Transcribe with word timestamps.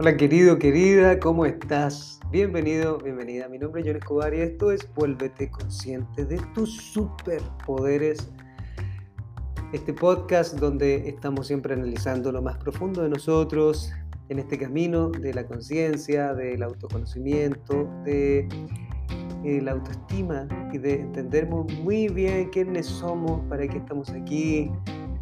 Hola 0.00 0.16
querido, 0.16 0.58
querida, 0.58 1.20
¿cómo 1.20 1.44
estás? 1.44 2.20
Bienvenido, 2.30 2.96
bienvenida. 2.96 3.50
Mi 3.50 3.58
nombre 3.58 3.82
es 3.82 3.86
John 3.86 3.96
Escobar 3.96 4.32
y 4.32 4.40
esto 4.40 4.72
es 4.72 4.88
Vuélvete 4.94 5.50
consciente 5.50 6.24
de 6.24 6.40
tus 6.54 6.74
superpoderes. 6.74 8.32
Este 9.74 9.92
podcast 9.92 10.58
donde 10.58 11.06
estamos 11.06 11.48
siempre 11.48 11.74
analizando 11.74 12.32
lo 12.32 12.40
más 12.40 12.56
profundo 12.56 13.02
de 13.02 13.10
nosotros 13.10 13.92
en 14.30 14.38
este 14.38 14.58
camino 14.58 15.10
de 15.10 15.34
la 15.34 15.46
conciencia, 15.46 16.32
del 16.32 16.62
autoconocimiento, 16.62 17.86
de 18.02 18.48
eh, 19.44 19.60
la 19.60 19.72
autoestima 19.72 20.48
y 20.72 20.78
de 20.78 20.94
entender 20.94 21.46
muy 21.46 22.08
bien 22.08 22.48
quiénes 22.48 22.86
somos, 22.86 23.46
para 23.50 23.68
qué 23.68 23.76
estamos 23.76 24.08
aquí 24.08 24.70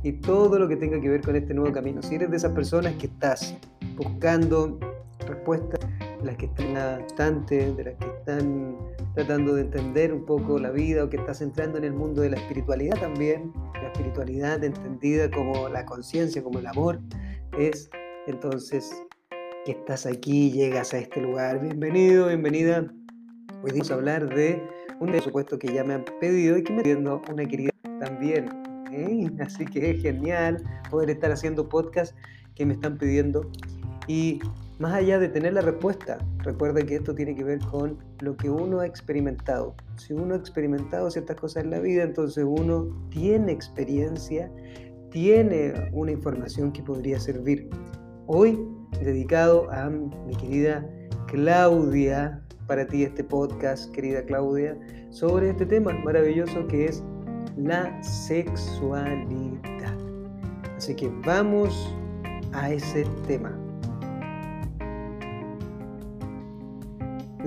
y 0.05 0.13
todo 0.13 0.57
lo 0.57 0.69
que 0.69 0.77
tenga 0.77 1.01
que 1.01 1.09
ver 1.09 1.23
con 1.23 1.35
este 1.35 1.53
nuevo 1.53 1.73
camino. 1.73 2.01
Si 2.01 2.15
eres 2.15 2.31
de 2.31 2.37
esas 2.37 2.53
personas 2.53 2.95
que 2.95 3.07
estás 3.07 3.59
buscando 3.99 4.79
respuestas, 5.27 5.81
de 6.21 6.25
las 6.25 6.37
que 6.37 6.47
están 6.47 6.77
adaptantes, 6.77 7.77
de 7.77 7.85
las 7.85 7.95
que 7.97 8.07
están 8.07 8.77
tratando 9.15 9.55
de 9.55 9.63
entender 9.63 10.13
un 10.13 10.25
poco 10.25 10.59
la 10.59 10.71
vida 10.71 11.05
o 11.05 11.11
que 11.11 11.17
estás 11.17 11.41
entrando 11.43 11.79
en 11.79 11.85
el 11.85 11.93
mundo 11.93 12.23
de 12.23 12.31
la 12.31 12.37
espiritualidad 12.37 12.99
también, 13.01 13.53
la 13.75 13.89
espiritualidad 13.89 14.63
entendida 14.63 15.31
como 15.31 15.69
la 15.69 15.85
conciencia, 15.85 16.43
como 16.43 16.59
el 16.59 16.67
amor, 16.67 17.01
es 17.59 17.91
entonces 18.27 18.91
que 19.65 19.73
estás 19.73 20.07
aquí, 20.07 20.51
llegas 20.51 20.95
a 20.95 20.99
este 20.99 21.21
lugar. 21.21 21.61
Bienvenido, 21.61 22.29
bienvenida. 22.29 22.87
Hoy 23.63 23.73
vamos 23.73 23.91
a 23.91 23.95
hablar 23.95 24.35
de 24.35 24.63
un 25.01 25.09
presupuesto 25.09 25.59
que 25.59 25.73
ya 25.73 25.85
me 25.85 25.95
han 25.95 26.05
pedido 26.21 26.57
y 26.57 26.63
que 26.63 26.73
me 26.73 26.83
pidiendo 26.83 27.23
una 27.31 27.45
querida 27.45 27.71
también. 28.01 28.49
¿eh? 28.93 29.31
Así 29.41 29.65
que 29.65 29.91
es 29.91 30.03
genial 30.03 30.63
poder 30.91 31.11
estar 31.11 31.31
haciendo 31.31 31.69
podcast 31.69 32.17
que 32.55 32.67
me 32.67 32.75
están 32.75 32.99
pidiendo 32.99 33.51
y 34.09 34.41
más 34.79 34.95
allá 34.95 35.19
de 35.19 35.29
tener 35.29 35.53
la 35.53 35.61
respuesta, 35.61 36.19
recuerda 36.39 36.83
que 36.83 36.97
esto 36.97 37.15
tiene 37.15 37.35
que 37.35 37.45
ver 37.45 37.59
con 37.61 37.99
lo 38.21 38.37
que 38.37 38.49
uno 38.49 38.81
ha 38.81 38.87
experimentado. 38.87 39.75
Si 39.97 40.15
uno 40.15 40.35
ha 40.35 40.39
experimentado 40.39 41.11
ciertas 41.11 41.37
cosas 41.37 41.65
en 41.65 41.71
la 41.71 41.79
vida, 41.79 42.05
entonces 42.05 42.45
uno 42.47 42.89
tiene 43.11 43.53
experiencia, 43.53 44.51
tiene 45.11 45.91
una 45.93 46.13
información 46.13 46.73
que 46.73 46.83
podría 46.83 47.21
servir. 47.21 47.69
Hoy, 48.27 48.59
dedicado 49.03 49.71
a 49.71 49.91
mi 49.91 50.35
querida 50.37 50.89
Claudia, 51.27 52.43
para 52.67 52.87
ti 52.87 53.03
este 53.03 53.25
podcast, 53.25 53.91
querida 53.93 54.23
Claudia, 54.23 54.79
sobre 55.11 55.51
este 55.51 55.67
tema 55.67 55.93
maravilloso 56.05 56.67
que 56.69 56.87
es 56.87 57.03
la 57.57 58.03
sexualidad. 58.03 59.97
Así 60.77 60.95
que 60.95 61.09
vamos 61.27 61.95
a 62.53 62.71
ese 62.71 63.05
tema. 63.27 63.58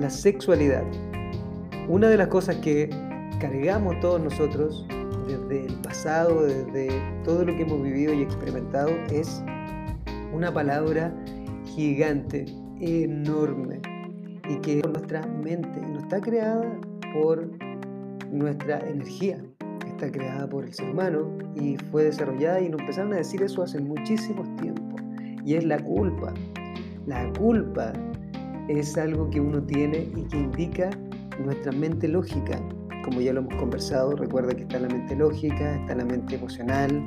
La 0.02 0.10
sexualidad. 0.10 0.82
Una 1.88 2.08
de 2.08 2.16
las 2.16 2.26
cosas 2.26 2.56
que 2.56 2.90
cargamos 3.40 3.98
todos 4.00 4.20
nosotros 4.20 4.84
desde 5.28 5.66
el 5.66 5.74
pasado, 5.76 6.42
desde 6.42 6.88
todo 7.24 7.44
lo 7.44 7.54
que 7.54 7.62
hemos 7.62 7.80
vivido 7.82 8.12
y 8.12 8.22
experimentado, 8.22 8.90
es 9.12 9.42
una 10.32 10.52
palabra 10.52 11.14
gigante, 11.64 12.46
enorme, 12.80 13.80
y 14.50 14.56
que 14.56 14.80
es 14.80 14.88
nuestra 14.88 15.24
mente 15.26 15.80
no 15.80 16.00
está 16.00 16.20
creada 16.20 16.80
por 17.14 17.48
nuestra 18.32 18.80
energía, 18.80 19.38
está 19.86 20.10
creada 20.10 20.48
por 20.48 20.64
el 20.64 20.74
ser 20.74 20.90
humano 20.90 21.38
y 21.54 21.76
fue 21.92 22.04
desarrollada 22.04 22.60
y 22.60 22.68
nos 22.68 22.80
empezaron 22.80 23.12
a 23.12 23.16
decir 23.18 23.40
eso 23.40 23.62
hace 23.62 23.80
muchísimos 23.80 24.48
tiempos, 24.56 25.00
y 25.44 25.54
es 25.54 25.64
la 25.64 25.78
culpa. 25.78 26.34
La 27.06 27.32
culpa 27.32 27.92
es 28.78 28.96
algo 28.96 29.28
que 29.30 29.40
uno 29.40 29.62
tiene 29.62 30.10
y 30.16 30.24
que 30.24 30.38
indica 30.38 30.90
nuestra 31.44 31.72
mente 31.72 32.08
lógica. 32.08 32.60
Como 33.04 33.20
ya 33.20 33.32
lo 33.32 33.40
hemos 33.40 33.54
conversado, 33.56 34.14
recuerda 34.16 34.54
que 34.54 34.62
está 34.62 34.78
la 34.78 34.88
mente 34.88 35.16
lógica, 35.16 35.76
está 35.76 35.94
la 35.94 36.04
mente 36.04 36.36
emocional, 36.36 37.04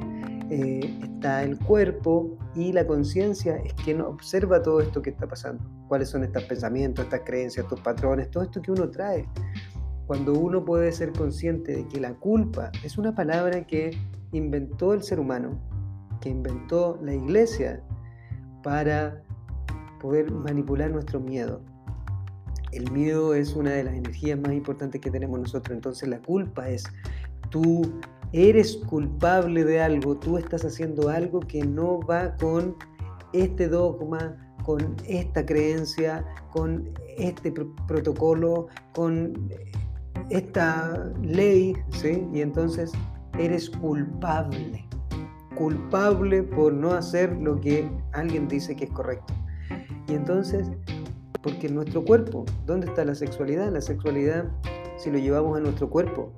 eh, 0.50 0.94
está 1.02 1.44
el 1.44 1.58
cuerpo 1.60 2.38
y 2.54 2.72
la 2.72 2.86
conciencia 2.86 3.58
es 3.58 3.74
quien 3.76 4.02
observa 4.02 4.62
todo 4.62 4.82
esto 4.82 5.02
que 5.02 5.10
está 5.10 5.28
pasando. 5.28 5.64
Cuáles 5.88 6.10
son 6.10 6.24
estos 6.24 6.44
pensamientos, 6.44 7.06
estas 7.06 7.22
creencias, 7.22 7.64
estos 7.64 7.80
patrones, 7.82 8.30
todo 8.30 8.44
esto 8.44 8.62
que 8.62 8.72
uno 8.72 8.90
trae. 8.90 9.28
Cuando 10.06 10.34
uno 10.34 10.64
puede 10.64 10.92
ser 10.92 11.14
consciente 11.14 11.78
de 11.78 11.88
que 11.88 12.00
la 12.00 12.14
culpa 12.14 12.72
es 12.84 12.98
una 12.98 13.16
palabra 13.16 13.66
que 13.66 13.98
inventó 14.34 14.94
el 14.94 15.02
ser 15.02 15.20
humano, 15.20 15.60
que 16.22 16.30
inventó 16.30 17.00
la 17.02 17.16
iglesia 17.16 17.82
para 18.62 19.25
poder 20.00 20.32
manipular 20.32 20.92
nuestro 20.92 21.20
miedo. 21.20 21.62
El 22.72 22.92
miedo 22.92 23.34
es 23.34 23.56
una 23.56 23.72
de 23.72 23.84
las 23.84 23.94
energías 23.94 24.40
más 24.40 24.54
importantes 24.54 25.00
que 25.00 25.10
tenemos 25.10 25.40
nosotros, 25.40 25.76
entonces 25.76 26.10
la 26.10 26.20
culpa 26.20 26.70
es 26.70 26.84
tú 27.50 27.84
eres 28.34 28.78
culpable 28.88 29.64
de 29.64 29.82
algo, 29.82 30.18
tú 30.18 30.38
estás 30.38 30.66
haciendo 30.66 31.10
algo 31.10 31.40
que 31.40 31.64
no 31.64 32.00
va 32.02 32.36
con 32.36 32.76
este 33.32 33.68
dogma, 33.68 34.36
con 34.66 34.96
esta 35.08 35.46
creencia, 35.46 36.26
con 36.52 36.90
este 37.18 37.54
protocolo, 37.88 38.68
con 38.94 39.50
esta 40.30 41.14
ley, 41.22 41.76
¿sí? 41.92 42.28
Y 42.34 42.42
entonces 42.42 42.92
eres 43.38 43.70
culpable, 43.70 44.86
culpable 45.56 46.44
por 46.44 46.74
no 46.74 46.92
hacer 46.92 47.32
lo 47.38 47.60
que 47.60 47.90
alguien 48.14 48.48
dice 48.48 48.76
que 48.76 48.86
es 48.86 48.92
correcto. 48.92 49.34
Y 50.08 50.14
entonces, 50.14 50.68
porque 51.42 51.68
en 51.68 51.76
nuestro 51.76 52.04
cuerpo, 52.04 52.46
¿dónde 52.66 52.88
está 52.88 53.06
la 53.06 53.16
sexualidad? 53.16 53.72
La 53.72 53.82
sexualidad, 53.82 54.46
si 54.98 55.12
lo 55.12 55.18
llevamos 55.18 55.58
a 55.58 55.62
nuestro 55.62 55.90
cuerpo, 55.90 56.34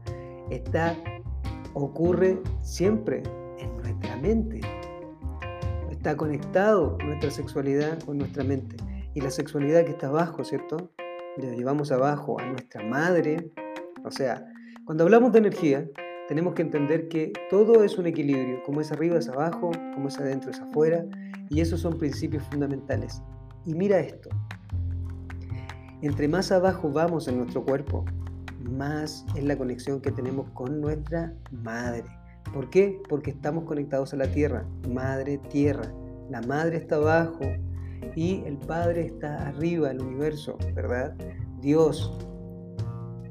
está, 0.49 0.95
ocurre 1.73 2.39
siempre 2.61 3.23
en 3.59 3.75
nuestra 3.77 4.15
mente. 4.17 4.61
Está 5.91 6.15
conectado 6.15 6.97
nuestra 7.03 7.31
sexualidad 7.31 8.01
con 8.03 8.17
nuestra 8.17 8.43
mente. 8.43 8.77
Y 9.13 9.21
la 9.21 9.31
sexualidad 9.31 9.83
que 9.83 9.91
está 9.91 10.07
abajo, 10.07 10.43
¿cierto? 10.43 10.91
La 11.37 11.53
llevamos 11.55 11.91
abajo 11.91 12.39
a 12.39 12.45
nuestra 12.45 12.83
madre. 12.83 13.51
O 14.05 14.11
sea, 14.11 14.45
cuando 14.85 15.03
hablamos 15.03 15.33
de 15.33 15.39
energía, 15.39 15.87
tenemos 16.27 16.53
que 16.53 16.61
entender 16.61 17.07
que 17.07 17.31
todo 17.49 17.83
es 17.83 17.97
un 17.97 18.05
equilibrio, 18.05 18.61
como 18.63 18.81
es 18.81 18.91
arriba 18.91 19.17
es 19.17 19.29
abajo, 19.29 19.71
como 19.93 20.09
es 20.09 20.17
adentro 20.19 20.51
es 20.51 20.59
afuera, 20.59 21.05
y 21.49 21.61
esos 21.61 21.79
son 21.79 21.97
principios 21.97 22.43
fundamentales. 22.43 23.21
Y 23.67 23.75
mira 23.75 23.99
esto, 23.99 24.29
entre 26.01 26.29
más 26.29 26.53
abajo 26.53 26.89
vamos 26.89 27.27
en 27.27 27.39
nuestro 27.39 27.65
cuerpo, 27.65 28.05
más 28.61 29.25
es 29.35 29.43
la 29.43 29.57
conexión 29.57 29.99
que 29.99 30.09
tenemos 30.09 30.49
con 30.51 30.79
nuestra 30.79 31.33
madre. 31.51 32.05
¿Por 32.53 32.69
qué? 32.69 32.97
Porque 33.09 33.31
estamos 33.31 33.65
conectados 33.65 34.13
a 34.13 34.17
la 34.17 34.27
tierra, 34.31 34.65
madre 34.89 35.37
tierra. 35.49 35.91
La 36.29 36.39
madre 36.43 36.77
está 36.77 36.95
abajo 36.95 37.41
y 38.15 38.41
el 38.45 38.57
padre 38.57 39.07
está 39.07 39.49
arriba, 39.49 39.91
el 39.91 40.01
universo, 40.01 40.57
¿verdad? 40.73 41.13
Dios. 41.59 42.17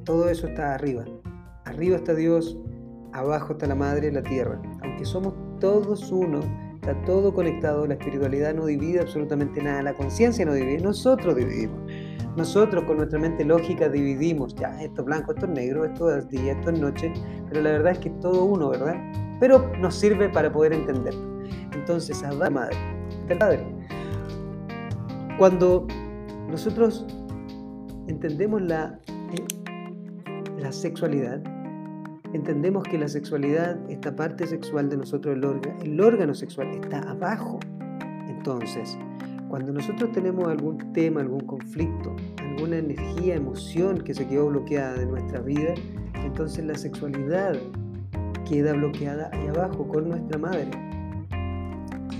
Todo 0.04 0.28
eso 0.28 0.48
está 0.48 0.74
arriba. 0.74 1.06
Arriba 1.64 1.96
está 1.96 2.14
Dios, 2.14 2.58
abajo 3.14 3.54
está 3.54 3.66
la 3.66 3.74
madre, 3.74 4.12
la 4.12 4.22
tierra. 4.22 4.60
Aunque 4.82 5.06
somos 5.06 5.32
todos 5.60 6.12
uno, 6.12 6.40
Está 6.86 7.04
todo 7.04 7.34
conectado, 7.34 7.84
la 7.84 7.94
espiritualidad 7.94 8.54
no 8.54 8.64
divide 8.64 9.00
absolutamente 9.00 9.60
nada, 9.60 9.82
la 9.82 9.92
conciencia 9.92 10.46
no 10.46 10.54
divide, 10.54 10.78
nosotros 10.78 11.34
dividimos. 11.34 11.80
Nosotros 12.36 12.84
con 12.84 12.98
nuestra 12.98 13.18
mente 13.18 13.44
lógica 13.44 13.88
dividimos, 13.88 14.54
ya, 14.54 14.80
esto 14.80 15.00
es 15.00 15.06
blanco, 15.06 15.32
esto 15.32 15.46
es 15.46 15.52
negro, 15.52 15.84
esto 15.84 16.16
es 16.16 16.28
día, 16.28 16.52
esto 16.52 16.70
es 16.70 16.78
noche, 16.78 17.12
pero 17.48 17.62
la 17.62 17.72
verdad 17.72 17.90
es 17.90 17.98
que 17.98 18.08
es 18.10 18.20
todo 18.20 18.44
uno, 18.44 18.68
¿verdad? 18.68 18.94
Pero 19.40 19.68
nos 19.80 19.96
sirve 19.96 20.28
para 20.28 20.52
poder 20.52 20.74
entenderlo. 20.74 21.42
Entonces, 21.74 22.22
a 22.22 22.32
la 22.32 22.50
madre. 22.50 22.76
Cuando 25.38 25.88
nosotros 26.48 27.04
entendemos 28.06 28.62
la, 28.62 28.96
la 30.56 30.70
sexualidad, 30.70 31.42
entendemos 32.32 32.84
que 32.84 32.98
la 32.98 33.08
sexualidad, 33.08 33.78
esta 33.88 34.14
parte 34.14 34.46
sexual 34.46 34.88
de 34.88 34.96
nosotros, 34.96 35.36
el 35.36 35.44
órgano, 35.44 35.78
el 35.82 36.00
órgano 36.00 36.34
sexual 36.34 36.68
está 36.70 37.00
abajo. 37.00 37.58
Entonces, 38.28 38.98
cuando 39.48 39.72
nosotros 39.72 40.10
tenemos 40.12 40.48
algún 40.48 40.92
tema, 40.92 41.20
algún 41.20 41.40
conflicto, 41.40 42.14
alguna 42.38 42.78
energía, 42.78 43.36
emoción 43.36 43.98
que 43.98 44.14
se 44.14 44.26
quedó 44.26 44.48
bloqueada 44.48 44.94
de 44.94 45.06
nuestra 45.06 45.40
vida, 45.40 45.74
entonces 46.24 46.64
la 46.64 46.74
sexualidad 46.74 47.56
queda 48.48 48.72
bloqueada 48.72 49.30
ahí 49.32 49.48
abajo 49.48 49.86
con 49.86 50.08
nuestra 50.08 50.38
madre. 50.38 50.70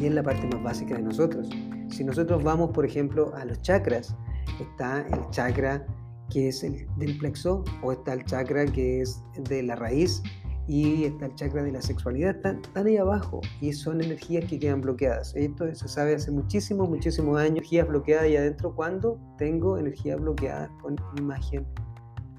Y 0.01 0.07
es 0.07 0.15
la 0.15 0.23
parte 0.23 0.47
más 0.53 0.63
básica 0.63 0.97
de 0.97 1.03
nosotros. 1.03 1.49
Si 1.89 2.05
nosotros 2.05 2.43
vamos, 2.45 2.71
por 2.71 2.85
ejemplo, 2.85 3.35
a 3.35 3.45
los 3.45 3.61
chakras, 3.63 4.15
está 4.61 5.01
el 5.01 5.31
chakra 5.31 5.87
que 6.31 6.49
es 6.49 6.63
el 6.65 6.87
del 6.97 7.17
plexo, 7.19 7.65
o 7.83 7.93
está 7.93 8.15
el 8.15 8.25
chakra 8.25 8.67
que 8.67 9.03
es 9.03 9.23
de 9.49 9.63
la 9.63 9.77
raíz, 9.77 10.23
y 10.69 11.05
está 11.05 11.27
el 11.27 11.35
chakra 11.35 11.63
de 11.63 11.73
la 11.73 11.83
sexualidad, 11.83 12.37
están, 12.37 12.61
ahí 12.87 12.97
abajo 12.97 13.41
y 13.61 13.73
son 13.73 14.01
energías 14.01 14.45
que 14.47 14.59
quedan 14.59 14.81
bloqueadas. 14.81 15.35
Esto 15.37 15.73
se 15.75 15.89
sabe 15.89 16.15
hace 16.15 16.31
muchísimos, 16.31 16.89
muchísimos 16.89 17.39
años, 17.39 17.51
energías 17.51 17.89
bloqueadas 17.89 18.25
ahí 18.25 18.37
adentro 18.37 18.75
cuando 18.75 19.19
tengo 19.39 19.79
energía 19.79 20.17
bloqueada 20.17 20.69
con 20.83 20.97
imagen 21.19 21.67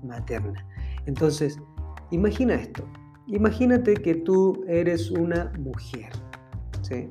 materna. 0.04 0.66
Entonces, 1.06 1.58
imagina 2.12 2.56
esto, 2.56 2.84
imagínate 3.28 3.94
que 3.94 4.16
tú 4.16 4.64
eres 4.68 5.10
una 5.10 5.52
mujer, 5.60 6.12
¿sí? 6.82 7.10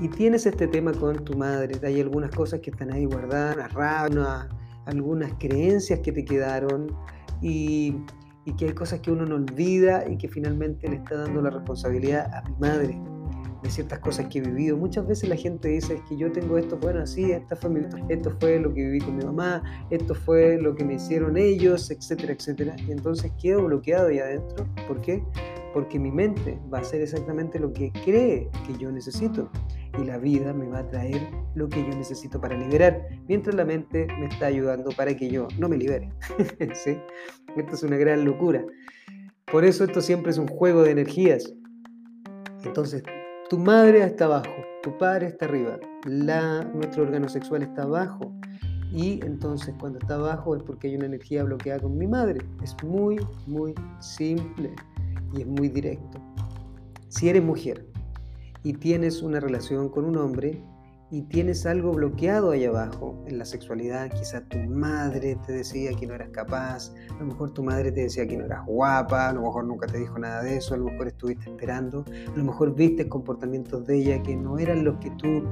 Y 0.00 0.08
tienes 0.08 0.46
este 0.46 0.68
tema 0.68 0.92
con 0.92 1.24
tu 1.24 1.36
madre, 1.36 1.74
hay 1.82 2.00
algunas 2.00 2.30
cosas 2.30 2.60
que 2.60 2.70
están 2.70 2.92
ahí 2.92 3.04
guardadas, 3.06 3.72
rabia, 3.72 4.48
algunas 4.88 5.32
creencias 5.38 6.00
que 6.00 6.12
te 6.12 6.24
quedaron 6.24 6.94
y 7.40 7.94
que 8.56 8.64
hay 8.66 8.72
cosas 8.72 9.00
que 9.00 9.10
uno 9.10 9.26
no 9.26 9.36
olvida 9.36 10.08
y 10.08 10.16
que 10.16 10.28
finalmente 10.28 10.88
le 10.88 10.96
está 10.96 11.16
dando 11.16 11.42
la 11.42 11.50
responsabilidad 11.50 12.34
a 12.34 12.42
mi 12.48 12.56
madre 12.56 12.98
de 13.62 13.70
ciertas 13.70 13.98
cosas 13.98 14.26
que 14.26 14.38
he 14.38 14.42
vivido. 14.42 14.76
Muchas 14.76 15.06
veces 15.06 15.28
la 15.28 15.36
gente 15.36 15.68
dice 15.68 16.02
que 16.08 16.16
yo 16.16 16.30
tengo 16.32 16.58
esto, 16.58 16.78
bueno, 16.78 17.06
sí, 17.06 17.30
esta 17.32 17.56
fue 17.56 17.70
esto 18.08 18.30
fue 18.40 18.58
lo 18.60 18.72
que 18.72 18.82
viví 18.82 19.00
con 19.00 19.16
mi 19.16 19.24
mamá, 19.24 19.62
esto 19.90 20.14
fue 20.14 20.58
lo 20.60 20.74
que 20.74 20.84
me 20.84 20.94
hicieron 20.94 21.36
ellos, 21.36 21.90
etcétera, 21.90 22.32
etcétera. 22.32 22.76
Y 22.86 22.92
entonces 22.92 23.32
quedo 23.40 23.64
bloqueado 23.64 24.08
ahí 24.08 24.18
adentro. 24.18 24.66
¿Por 24.86 25.00
qué? 25.00 25.22
Porque 25.72 25.98
mi 25.98 26.10
mente 26.10 26.58
va 26.72 26.78
a 26.78 26.80
hacer 26.80 27.00
exactamente 27.02 27.58
lo 27.58 27.72
que 27.72 27.92
cree 27.92 28.48
que 28.66 28.76
yo 28.78 28.90
necesito 28.90 29.50
y 30.00 30.04
la 30.04 30.18
vida 30.18 30.52
me 30.52 30.66
va 30.66 30.80
a 30.80 30.88
traer 30.88 31.28
lo 31.54 31.68
que 31.68 31.82
yo 31.82 31.96
necesito 31.96 32.40
para 32.40 32.56
liberar, 32.56 33.08
mientras 33.26 33.54
la 33.54 33.64
mente 33.64 34.06
me 34.18 34.26
está 34.26 34.46
ayudando 34.46 34.90
para 34.96 35.14
que 35.16 35.28
yo 35.28 35.48
no 35.58 35.68
me 35.68 35.76
libere. 35.76 36.10
¿Sí? 36.74 36.98
Esto 37.56 37.74
es 37.74 37.82
una 37.82 37.96
gran 37.96 38.24
locura. 38.24 38.64
Por 39.50 39.64
eso 39.64 39.84
esto 39.84 40.00
siempre 40.00 40.30
es 40.30 40.38
un 40.38 40.46
juego 40.46 40.82
de 40.82 40.90
energías. 40.90 41.54
Entonces, 42.64 43.02
tu 43.48 43.58
madre 43.58 44.02
está 44.02 44.26
abajo, 44.26 44.52
tu 44.82 44.96
padre 44.98 45.26
está 45.28 45.46
arriba, 45.46 45.78
la, 46.04 46.64
nuestro 46.64 47.04
órgano 47.04 47.28
sexual 47.28 47.62
está 47.62 47.82
abajo. 47.82 48.32
Y 48.90 49.20
entonces 49.24 49.74
cuando 49.78 49.98
está 49.98 50.14
abajo 50.14 50.56
es 50.56 50.62
porque 50.62 50.88
hay 50.88 50.96
una 50.96 51.06
energía 51.06 51.44
bloqueada 51.44 51.80
con 51.80 51.98
mi 51.98 52.06
madre. 52.06 52.40
Es 52.62 52.74
muy, 52.82 53.18
muy 53.46 53.74
simple 54.00 54.74
y 55.34 55.42
es 55.42 55.46
muy 55.46 55.68
directo. 55.68 56.18
Si 57.08 57.28
eres 57.28 57.42
mujer, 57.42 57.86
y 58.62 58.74
tienes 58.74 59.22
una 59.22 59.40
relación 59.40 59.88
con 59.88 60.04
un 60.04 60.16
hombre 60.16 60.62
y 61.10 61.22
tienes 61.22 61.64
algo 61.64 61.92
bloqueado 61.92 62.50
ahí 62.50 62.64
abajo 62.64 63.24
en 63.26 63.38
la 63.38 63.44
sexualidad, 63.44 64.10
quizá 64.10 64.42
tu 64.42 64.58
madre 64.58 65.36
te 65.46 65.52
decía 65.52 65.92
que 65.94 66.06
no 66.06 66.14
eras 66.14 66.30
capaz, 66.30 66.92
a 67.10 67.18
lo 67.18 67.26
mejor 67.26 67.52
tu 67.52 67.62
madre 67.62 67.90
te 67.92 68.02
decía 68.02 68.26
que 68.26 68.36
no 68.36 68.44
eras 68.44 68.66
guapa, 68.66 69.30
a 69.30 69.32
lo 69.32 69.42
mejor 69.42 69.64
nunca 69.64 69.86
te 69.86 69.98
dijo 69.98 70.18
nada 70.18 70.42
de 70.42 70.58
eso, 70.58 70.74
a 70.74 70.76
lo 70.76 70.84
mejor 70.84 71.08
estuviste 71.08 71.50
esperando, 71.50 72.04
a 72.08 72.36
lo 72.36 72.44
mejor 72.44 72.74
viste 72.74 73.08
comportamientos 73.08 73.86
de 73.86 73.96
ella 73.96 74.22
que 74.22 74.36
no 74.36 74.58
eran 74.58 74.84
los 74.84 74.98
que 74.98 75.10
tú 75.12 75.44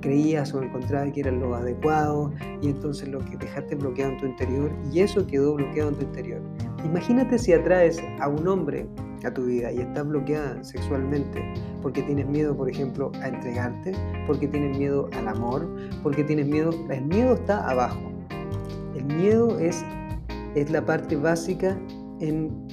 creías 0.00 0.54
o 0.54 0.62
encontrabas 0.62 1.12
que 1.12 1.20
eran 1.20 1.40
los 1.40 1.56
adecuados 1.56 2.32
y 2.60 2.68
entonces 2.68 3.08
lo 3.08 3.18
que 3.20 3.36
dejaste 3.36 3.74
bloqueado 3.74 4.12
en 4.12 4.18
tu 4.18 4.26
interior 4.26 4.70
y 4.92 5.00
eso 5.00 5.26
quedó 5.26 5.54
bloqueado 5.54 5.90
en 5.90 5.96
tu 5.96 6.04
interior. 6.04 6.40
Imagínate 6.84 7.38
si 7.38 7.52
atraes 7.52 8.00
a 8.20 8.28
un 8.28 8.46
hombre 8.46 8.86
a 9.24 9.32
tu 9.32 9.46
vida 9.46 9.72
y 9.72 9.80
estás 9.80 10.06
bloqueada 10.06 10.62
sexualmente 10.62 11.42
porque 11.82 12.02
tienes 12.02 12.26
miedo, 12.26 12.56
por 12.56 12.70
ejemplo, 12.70 13.10
a 13.20 13.28
entregarte, 13.28 13.92
porque 14.26 14.46
tienes 14.48 14.78
miedo 14.78 15.08
al 15.12 15.28
amor, 15.28 15.68
porque 16.02 16.24
tienes 16.24 16.46
miedo, 16.46 16.70
el 16.90 17.04
miedo 17.04 17.34
está 17.34 17.68
abajo. 17.68 18.00
El 18.94 19.04
miedo 19.04 19.58
es, 19.58 19.84
es 20.54 20.70
la 20.70 20.84
parte 20.84 21.16
básica 21.16 21.78
en 22.20 22.68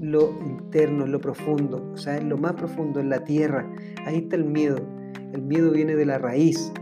lo 0.00 0.30
interno, 0.46 1.04
en 1.04 1.12
lo 1.12 1.20
profundo, 1.20 1.90
o 1.92 1.96
sea, 1.96 2.16
en 2.16 2.28
lo 2.28 2.38
más 2.38 2.54
profundo, 2.54 3.00
en 3.00 3.10
la 3.10 3.22
tierra. 3.24 3.70
Ahí 4.06 4.18
está 4.18 4.36
el 4.36 4.44
miedo. 4.44 4.80
El 5.32 5.42
miedo 5.42 5.70
viene 5.70 5.94
de 5.94 6.06
la 6.06 6.18
raíz, 6.18 6.72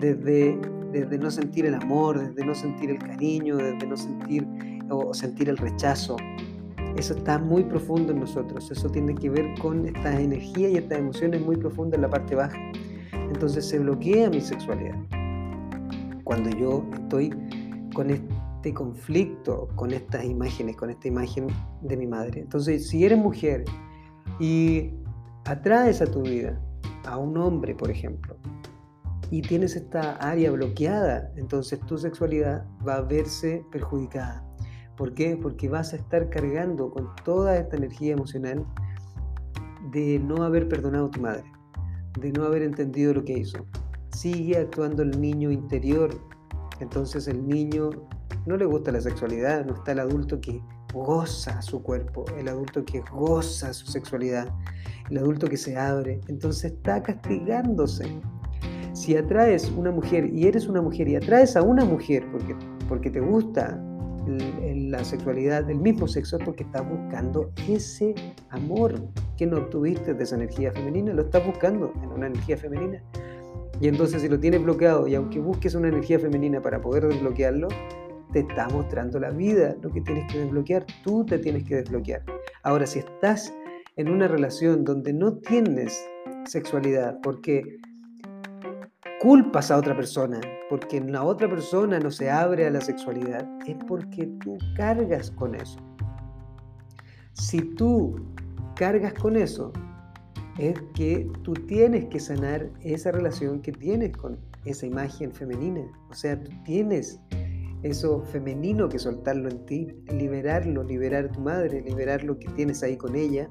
desde, 0.00 0.58
desde 0.92 1.18
no 1.18 1.30
sentir 1.30 1.66
el 1.66 1.74
amor, 1.74 2.18
desde 2.18 2.44
no 2.44 2.54
sentir 2.54 2.90
el 2.90 2.98
cariño, 2.98 3.56
desde 3.56 3.86
no 3.86 3.96
sentir 3.96 4.46
o 4.90 5.12
sentir 5.12 5.48
el 5.48 5.56
rechazo, 5.56 6.16
eso 6.98 7.14
está 7.14 7.38
muy 7.38 7.62
profundo 7.62 8.12
en 8.12 8.18
nosotros. 8.18 8.70
Eso 8.72 8.88
tiene 8.90 9.14
que 9.14 9.30
ver 9.30 9.54
con 9.60 9.86
esta 9.86 10.20
energía 10.20 10.68
y 10.68 10.76
estas 10.78 10.98
emociones 10.98 11.40
muy 11.40 11.56
profundas 11.56 11.96
en 11.96 12.02
la 12.02 12.10
parte 12.10 12.34
baja. 12.34 12.58
Entonces 13.12 13.66
se 13.68 13.78
bloquea 13.78 14.28
mi 14.28 14.40
sexualidad. 14.40 14.96
Cuando 16.24 16.50
yo 16.50 16.84
estoy 16.94 17.30
con 17.94 18.10
este 18.10 18.74
conflicto, 18.74 19.68
con 19.76 19.92
estas 19.92 20.24
imágenes, 20.24 20.76
con 20.76 20.90
esta 20.90 21.06
imagen 21.06 21.46
de 21.82 21.96
mi 21.96 22.08
madre. 22.08 22.40
Entonces, 22.40 22.88
si 22.88 23.04
eres 23.04 23.18
mujer 23.18 23.64
y 24.40 24.90
atraes 25.44 26.02
a 26.02 26.06
tu 26.06 26.22
vida 26.22 26.60
a 27.08 27.16
un 27.16 27.36
hombre, 27.38 27.74
por 27.74 27.90
ejemplo, 27.90 28.36
y 29.30 29.42
tienes 29.42 29.76
esta 29.76 30.16
área 30.16 30.50
bloqueada, 30.50 31.30
entonces 31.36 31.80
tu 31.80 31.98
sexualidad 31.98 32.64
va 32.86 32.96
a 32.96 33.02
verse 33.02 33.64
perjudicada. 33.70 34.44
¿Por 34.96 35.14
qué? 35.14 35.36
Porque 35.40 35.68
vas 35.68 35.92
a 35.92 35.96
estar 35.96 36.28
cargando 36.28 36.90
con 36.90 37.08
toda 37.24 37.56
esta 37.56 37.76
energía 37.76 38.14
emocional 38.14 38.66
de 39.92 40.18
no 40.18 40.42
haber 40.42 40.68
perdonado 40.68 41.06
a 41.06 41.10
tu 41.10 41.20
madre, 41.20 41.44
de 42.20 42.32
no 42.32 42.44
haber 42.44 42.62
entendido 42.62 43.14
lo 43.14 43.24
que 43.24 43.38
hizo. 43.38 43.64
Sigue 44.10 44.58
actuando 44.58 45.02
el 45.02 45.20
niño 45.20 45.50
interior. 45.50 46.10
Entonces 46.80 47.28
el 47.28 47.46
niño 47.46 47.90
no 48.46 48.56
le 48.56 48.64
gusta 48.64 48.92
la 48.92 49.00
sexualidad, 49.00 49.64
no 49.66 49.74
está 49.74 49.92
el 49.92 50.00
adulto 50.00 50.40
que 50.40 50.62
goza 50.92 51.60
su 51.62 51.82
cuerpo, 51.82 52.24
el 52.38 52.48
adulto 52.48 52.84
que 52.84 53.00
goza 53.12 53.72
su 53.72 53.86
sexualidad, 53.86 54.48
el 55.10 55.18
adulto 55.18 55.48
que 55.48 55.56
se 55.56 55.76
abre. 55.76 56.20
Entonces 56.28 56.72
está 56.72 57.02
castigándose. 57.02 58.06
Si 58.92 59.16
atraes 59.16 59.70
una 59.70 59.90
mujer 59.90 60.26
y 60.26 60.46
eres 60.46 60.66
una 60.66 60.82
mujer 60.82 61.08
y 61.08 61.16
atraes 61.16 61.56
a 61.56 61.62
una 61.62 61.84
mujer 61.84 62.26
porque, 62.32 62.56
porque 62.88 63.10
te 63.10 63.20
gusta 63.20 63.80
la 64.26 65.04
sexualidad 65.04 65.64
del 65.64 65.78
mismo 65.78 66.06
sexo 66.06 66.38
porque 66.38 66.64
estás 66.64 66.86
buscando 66.88 67.50
ese 67.68 68.14
amor 68.50 68.94
que 69.36 69.46
no 69.46 69.58
obtuviste 69.58 70.14
de 70.14 70.24
esa 70.24 70.36
energía 70.36 70.72
femenina, 70.72 71.12
lo 71.12 71.22
estás 71.22 71.46
buscando 71.46 71.92
en 72.02 72.10
una 72.10 72.26
energía 72.26 72.56
femenina. 72.56 73.02
Y 73.80 73.88
entonces 73.88 74.22
si 74.22 74.28
lo 74.28 74.38
tienes 74.40 74.62
bloqueado 74.62 75.06
y 75.06 75.14
aunque 75.14 75.38
busques 75.38 75.74
una 75.74 75.88
energía 75.88 76.18
femenina 76.18 76.60
para 76.60 76.80
poder 76.80 77.06
desbloquearlo, 77.06 77.68
te 78.32 78.40
está 78.40 78.68
mostrando 78.68 79.18
la 79.18 79.30
vida, 79.30 79.76
lo 79.82 79.90
que 79.90 80.00
tienes 80.00 80.30
que 80.32 80.40
desbloquear, 80.40 80.86
tú 81.04 81.24
te 81.24 81.38
tienes 81.38 81.64
que 81.64 81.76
desbloquear. 81.76 82.22
Ahora, 82.62 82.86
si 82.86 83.00
estás 83.00 83.52
en 83.96 84.10
una 84.10 84.28
relación 84.28 84.84
donde 84.84 85.12
no 85.12 85.36
tienes 85.38 85.98
sexualidad 86.44 87.18
porque 87.22 87.78
culpas 89.20 89.70
a 89.70 89.76
otra 89.76 89.96
persona, 89.96 90.40
porque 90.70 91.00
la 91.00 91.24
otra 91.24 91.48
persona 91.48 91.98
no 91.98 92.10
se 92.10 92.30
abre 92.30 92.66
a 92.66 92.70
la 92.70 92.80
sexualidad, 92.80 93.48
es 93.66 93.76
porque 93.86 94.26
tú 94.44 94.56
cargas 94.76 95.30
con 95.32 95.54
eso. 95.54 95.78
Si 97.32 97.60
tú 97.60 98.16
cargas 98.76 99.14
con 99.14 99.36
eso, 99.36 99.72
es 100.58 100.80
que 100.94 101.30
tú 101.42 101.54
tienes 101.54 102.06
que 102.06 102.20
sanar 102.20 102.70
esa 102.82 103.12
relación 103.12 103.60
que 103.60 103.72
tienes 103.72 104.16
con 104.16 104.38
esa 104.64 104.86
imagen 104.86 105.32
femenina. 105.32 105.82
O 106.10 106.14
sea, 106.14 106.40
tú 106.40 106.50
tienes 106.64 107.20
eso 107.82 108.22
femenino 108.22 108.88
que 108.88 108.98
soltarlo 108.98 109.48
en 109.48 109.64
ti, 109.64 109.88
liberarlo, 110.12 110.82
liberar 110.82 111.26
a 111.26 111.28
tu 111.30 111.40
madre, 111.40 111.80
liberar 111.82 112.24
lo 112.24 112.38
que 112.38 112.48
tienes 112.50 112.82
ahí 112.82 112.96
con 112.96 113.14
ella, 113.14 113.48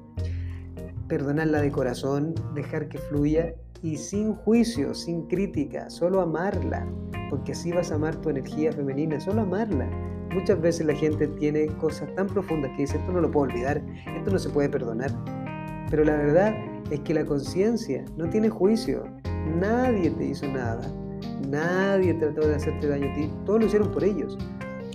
perdonarla 1.08 1.62
de 1.62 1.70
corazón, 1.70 2.34
dejar 2.54 2.88
que 2.88 2.98
fluya 2.98 3.54
y 3.82 3.96
sin 3.96 4.34
juicio, 4.34 4.94
sin 4.94 5.26
crítica, 5.28 5.88
solo 5.88 6.20
amarla, 6.20 6.86
porque 7.30 7.52
así 7.52 7.72
vas 7.72 7.90
a 7.90 7.94
amar 7.94 8.16
tu 8.16 8.28
energía 8.28 8.72
femenina, 8.72 9.18
solo 9.20 9.42
amarla. 9.42 9.88
Muchas 10.34 10.60
veces 10.60 10.86
la 10.86 10.94
gente 10.94 11.26
tiene 11.26 11.66
cosas 11.78 12.14
tan 12.14 12.26
profundas 12.26 12.70
que 12.72 12.82
dice, 12.82 12.98
esto 12.98 13.12
no 13.12 13.20
lo 13.20 13.30
puedo 13.30 13.50
olvidar, 13.50 13.82
esto 14.14 14.30
no 14.30 14.38
se 14.38 14.50
puede 14.50 14.68
perdonar. 14.68 15.10
Pero 15.90 16.04
la 16.04 16.16
verdad 16.16 16.54
es 16.90 17.00
que 17.00 17.14
la 17.14 17.24
conciencia 17.24 18.04
no 18.16 18.28
tiene 18.28 18.50
juicio, 18.50 19.04
nadie 19.58 20.10
te 20.10 20.26
hizo 20.26 20.46
nada, 20.46 20.82
nadie 21.48 22.14
trató 22.14 22.46
de 22.46 22.54
hacerte 22.54 22.88
daño 22.88 23.10
a 23.10 23.14
ti, 23.14 23.30
todos 23.44 23.60
lo 23.60 23.66
hicieron 23.66 23.90
por 23.90 24.04
ellos. 24.04 24.38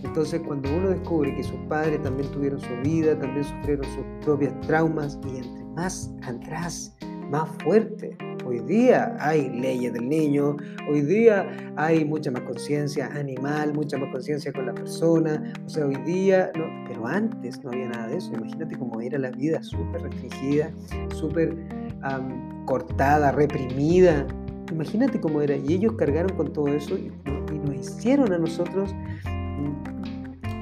Entonces 0.03 0.41
cuando 0.45 0.69
uno 0.75 0.89
descubre 0.89 1.35
que 1.35 1.43
sus 1.43 1.59
padres 1.69 2.01
también 2.01 2.29
tuvieron 2.31 2.59
su 2.59 2.75
vida, 2.83 3.17
también 3.17 3.43
sufrieron 3.43 3.85
sus 3.85 4.03
propias 4.25 4.59
traumas 4.61 5.17
y 5.25 5.37
entre 5.37 5.63
más 5.75 6.13
atrás, 6.23 6.95
más 7.29 7.49
fuerte, 7.63 8.17
Hoy 8.45 8.59
día 8.59 9.15
hay 9.19 9.49
leyes 9.49 9.93
del 9.93 10.09
niño, 10.09 10.57
hoy 10.89 11.01
día 11.01 11.47
hay 11.77 12.03
mucha 12.03 12.29
más 12.29 12.41
conciencia 12.41 13.07
animal, 13.07 13.73
mucha 13.73 13.97
más 13.97 14.11
conciencia 14.11 14.51
con 14.51 14.65
la 14.65 14.73
persona, 14.73 15.53
o 15.65 15.69
sea, 15.69 15.85
hoy 15.85 15.95
día, 16.05 16.51
no, 16.55 16.65
pero 16.87 17.07
antes 17.07 17.63
no 17.63 17.71
había 17.71 17.87
nada 17.87 18.07
de 18.07 18.17
eso. 18.17 18.33
Imagínate 18.33 18.77
cómo 18.77 18.99
era 18.99 19.17
la 19.17 19.31
vida 19.31 19.63
súper 19.63 20.01
restringida, 20.01 20.71
súper 21.15 21.55
cortada, 22.65 23.31
reprimida. 23.31 24.27
Imagínate 24.73 25.21
cómo 25.21 25.41
era. 25.41 25.55
Y 25.55 25.73
ellos 25.73 25.93
cargaron 25.93 26.35
con 26.35 26.51
todo 26.51 26.67
eso 26.67 26.97
y, 26.97 27.11
nos 27.63 27.75
hicieron 27.75 28.33
a 28.33 28.37
nosotros 28.37 28.93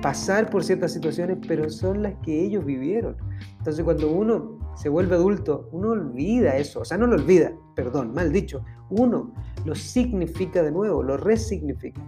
pasar 0.01 0.49
por 0.49 0.63
ciertas 0.63 0.91
situaciones, 0.93 1.37
pero 1.47 1.69
son 1.69 2.03
las 2.03 2.15
que 2.23 2.43
ellos 2.43 2.65
vivieron. 2.65 3.15
Entonces 3.57 3.83
cuando 3.83 4.11
uno 4.11 4.59
se 4.75 4.89
vuelve 4.89 5.15
adulto, 5.15 5.69
uno 5.71 5.89
olvida 5.89 6.57
eso, 6.57 6.81
o 6.81 6.85
sea, 6.85 6.97
no 6.97 7.07
lo 7.07 7.15
olvida, 7.15 7.53
perdón, 7.75 8.13
mal 8.13 8.31
dicho, 8.31 8.63
uno 8.89 9.31
lo 9.65 9.75
significa 9.75 10.63
de 10.63 10.71
nuevo, 10.71 11.03
lo 11.03 11.17
resignifica. 11.17 12.01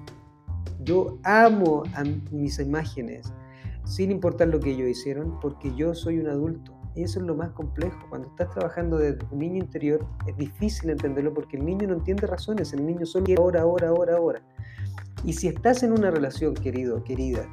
Yo 0.84 1.20
amo 1.24 1.84
a 1.96 2.04
mis 2.32 2.60
imágenes, 2.60 3.32
sin 3.86 4.12
importar 4.12 4.50
lo 4.50 4.60
que 4.60 4.72
ellos 4.72 4.90
hicieron, 4.90 5.40
porque 5.40 5.74
yo 5.76 5.94
soy 5.94 6.20
un 6.20 6.28
adulto. 6.28 6.74
Y 6.96 7.04
eso 7.04 7.20
es 7.20 7.26
lo 7.26 7.36
más 7.36 7.50
complejo. 7.52 7.98
Cuando 8.10 8.28
estás 8.28 8.50
trabajando 8.52 8.98
desde 8.98 9.26
un 9.32 9.40
niño 9.40 9.58
interior, 9.58 10.06
es 10.28 10.38
difícil 10.38 10.92
entenderlo 10.92 11.34
porque 11.34 11.58
el 11.58 11.66
niño 11.66 11.88
no 11.88 11.96
entiende 11.96 12.28
razones, 12.28 12.74
el 12.74 12.86
niño 12.86 13.06
solo 13.06 13.26
quiere 13.26 13.42
ahora, 13.42 13.62
ahora, 13.62 13.90
ahora, 13.90 14.18
ahora. 14.18 14.42
Y 15.24 15.34
si 15.34 15.48
estás 15.48 15.84
en 15.84 15.94
una 15.94 16.12
relación, 16.12 16.54
querido, 16.54 17.04
querida, 17.04 17.50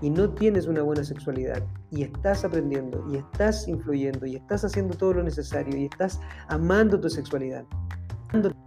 y 0.00 0.10
no 0.10 0.30
tienes 0.30 0.66
una 0.66 0.82
buena 0.82 1.04
sexualidad, 1.04 1.62
y 1.90 2.02
estás 2.02 2.44
aprendiendo, 2.44 3.04
y 3.10 3.16
estás 3.16 3.68
influyendo, 3.68 4.26
y 4.26 4.36
estás 4.36 4.64
haciendo 4.64 4.96
todo 4.96 5.14
lo 5.14 5.22
necesario, 5.22 5.76
y 5.76 5.84
estás 5.84 6.20
amando 6.48 6.98
tu 6.98 7.08
sexualidad, 7.08 7.64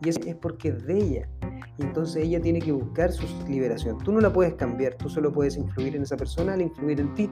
y 0.01 0.09
es, 0.09 0.19
porque 0.41 0.71
de 0.71 0.97
ella. 0.97 1.29
Y 1.77 1.83
entonces 1.83 2.23
ella 2.23 2.41
tiene 2.41 2.59
que 2.59 2.71
buscar 2.71 3.11
su 3.11 3.25
liberación. 3.47 3.97
Tú 3.99 4.11
no 4.11 4.19
la 4.19 4.31
puedes 4.31 4.55
cambiar, 4.55 4.95
tú 4.95 5.09
solo 5.09 5.31
puedes 5.31 5.57
influir 5.57 5.95
en 5.95 6.03
esa 6.03 6.17
persona 6.17 6.53
al 6.53 6.61
influir 6.61 6.99
en 6.99 7.13
ti. 7.13 7.29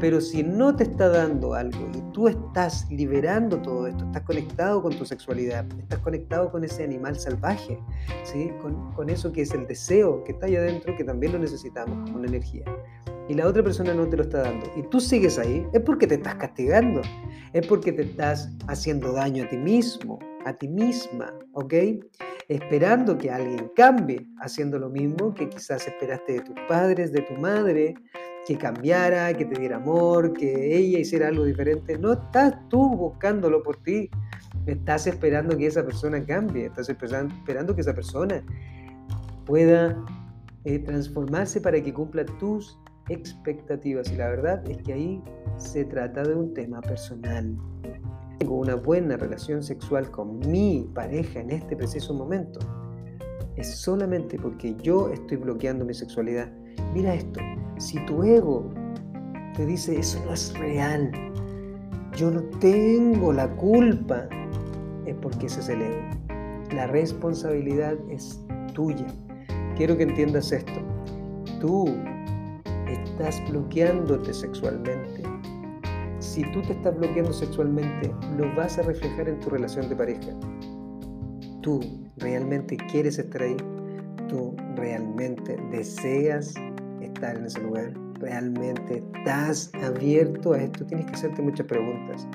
Pero 0.00 0.20
si 0.20 0.42
no 0.42 0.74
te 0.74 0.84
está 0.84 1.08
dando 1.08 1.54
algo 1.54 1.88
y 1.94 2.00
tú 2.12 2.28
estás 2.28 2.88
liberando 2.90 3.60
todo 3.60 3.86
esto, 3.86 4.04
estás 4.04 4.22
conectado 4.22 4.82
con 4.82 4.96
tu 4.96 5.04
sexualidad, 5.04 5.64
estás 5.78 6.00
conectado 6.00 6.50
con 6.50 6.64
ese 6.64 6.84
animal 6.84 7.18
salvaje, 7.18 7.78
¿sí? 8.24 8.50
con, 8.60 8.92
con 8.92 9.10
eso 9.10 9.32
que 9.32 9.42
es 9.42 9.52
el 9.52 9.66
deseo 9.66 10.24
que 10.24 10.32
está 10.32 10.46
allá 10.46 10.60
adentro, 10.60 10.96
que 10.96 11.04
también 11.04 11.32
lo 11.32 11.38
necesitamos 11.38 12.10
como 12.10 12.18
una 12.18 12.28
energía 12.28 12.64
y 13.28 13.34
la 13.34 13.46
otra 13.46 13.62
persona 13.62 13.94
no 13.94 14.06
te 14.08 14.16
lo 14.16 14.22
está 14.22 14.42
dando 14.42 14.66
y 14.76 14.82
tú 14.82 15.00
sigues 15.00 15.38
ahí, 15.38 15.66
es 15.72 15.80
porque 15.80 16.06
te 16.06 16.16
estás 16.16 16.34
castigando, 16.36 17.00
es 17.52 17.66
porque 17.66 17.92
te 17.92 18.02
estás 18.02 18.50
haciendo 18.66 19.12
daño 19.12 19.44
a 19.44 19.48
ti 19.48 19.56
mismo, 19.56 20.18
a 20.44 20.52
ti 20.52 20.68
misma, 20.68 21.32
¿ok? 21.52 21.74
Esperando 22.48 23.16
que 23.16 23.30
alguien 23.30 23.70
cambie, 23.74 24.26
haciendo 24.40 24.78
lo 24.78 24.90
mismo 24.90 25.32
que 25.34 25.48
quizás 25.48 25.86
esperaste 25.86 26.34
de 26.34 26.40
tus 26.40 26.56
padres, 26.68 27.12
de 27.12 27.22
tu 27.22 27.34
madre, 27.34 27.94
que 28.46 28.58
cambiara, 28.58 29.32
que 29.32 29.44
te 29.44 29.58
diera 29.58 29.76
amor, 29.76 30.32
que 30.34 30.76
ella 30.76 30.98
hiciera 30.98 31.28
algo 31.28 31.44
diferente. 31.44 31.98
No 31.98 32.12
estás 32.12 32.54
tú 32.68 32.96
buscándolo 32.96 33.62
por 33.62 33.76
ti, 33.82 34.10
estás 34.66 35.06
esperando 35.06 35.56
que 35.56 35.66
esa 35.66 35.84
persona 35.84 36.22
cambie, 36.24 36.66
estás 36.66 36.88
esperando 36.88 37.74
que 37.74 37.80
esa 37.80 37.94
persona 37.94 38.42
pueda 39.46 39.96
eh, 40.64 40.78
transformarse 40.78 41.60
para 41.60 41.82
que 41.82 41.92
cumpla 41.92 42.24
tus 42.38 42.78
expectativas. 43.08 44.10
Y 44.10 44.16
la 44.16 44.28
verdad 44.28 44.62
es 44.68 44.78
que 44.82 44.92
ahí 44.92 45.22
se 45.56 45.84
trata 45.84 46.22
de 46.22 46.34
un 46.34 46.52
tema 46.54 46.80
personal 46.80 47.56
tengo 48.38 48.56
una 48.56 48.74
buena 48.74 49.16
relación 49.16 49.62
sexual 49.62 50.10
con 50.10 50.38
mi 50.50 50.88
pareja 50.94 51.40
en 51.40 51.50
este 51.50 51.76
preciso 51.76 52.14
momento, 52.14 52.60
es 53.56 53.76
solamente 53.76 54.38
porque 54.38 54.74
yo 54.82 55.10
estoy 55.10 55.36
bloqueando 55.36 55.84
mi 55.84 55.94
sexualidad. 55.94 56.50
Mira 56.92 57.14
esto, 57.14 57.40
si 57.78 58.04
tu 58.06 58.22
ego 58.22 58.72
te 59.56 59.64
dice 59.64 59.98
eso 59.98 60.20
no 60.24 60.32
es 60.32 60.56
real, 60.58 61.10
yo 62.16 62.30
no 62.30 62.42
tengo 62.60 63.32
la 63.32 63.48
culpa, 63.56 64.28
es 65.06 65.14
porque 65.16 65.46
ese 65.46 65.60
es 65.60 65.68
el 65.68 65.82
ego. 65.82 66.02
La 66.72 66.86
responsabilidad 66.86 67.96
es 68.10 68.40
tuya. 68.72 69.06
Quiero 69.76 69.96
que 69.96 70.04
entiendas 70.04 70.50
esto. 70.50 70.80
Tú 71.60 71.86
estás 72.88 73.40
bloqueándote 73.48 74.32
sexualmente 74.32 75.33
si 76.34 76.42
tú 76.50 76.62
te 76.62 76.72
estás 76.72 76.96
bloqueando 76.96 77.32
sexualmente, 77.32 78.12
lo 78.36 78.52
vas 78.56 78.76
a 78.78 78.82
reflejar 78.82 79.28
en 79.28 79.38
tu 79.38 79.50
relación 79.50 79.88
de 79.88 79.94
pareja. 79.94 80.32
Tú 81.62 81.80
realmente 82.16 82.76
quieres 82.90 83.20
estar 83.20 83.40
ahí. 83.40 83.56
Tú 84.28 84.56
realmente 84.74 85.56
deseas 85.70 86.54
estar 87.00 87.36
en 87.36 87.44
ese 87.44 87.60
lugar. 87.62 87.94
Realmente 88.18 89.04
estás 89.14 89.70
abierto 89.84 90.54
a 90.54 90.62
esto. 90.62 90.84
Tienes 90.86 91.06
que 91.06 91.12
hacerte 91.12 91.40
muchas 91.40 91.68
preguntas. 91.68 92.26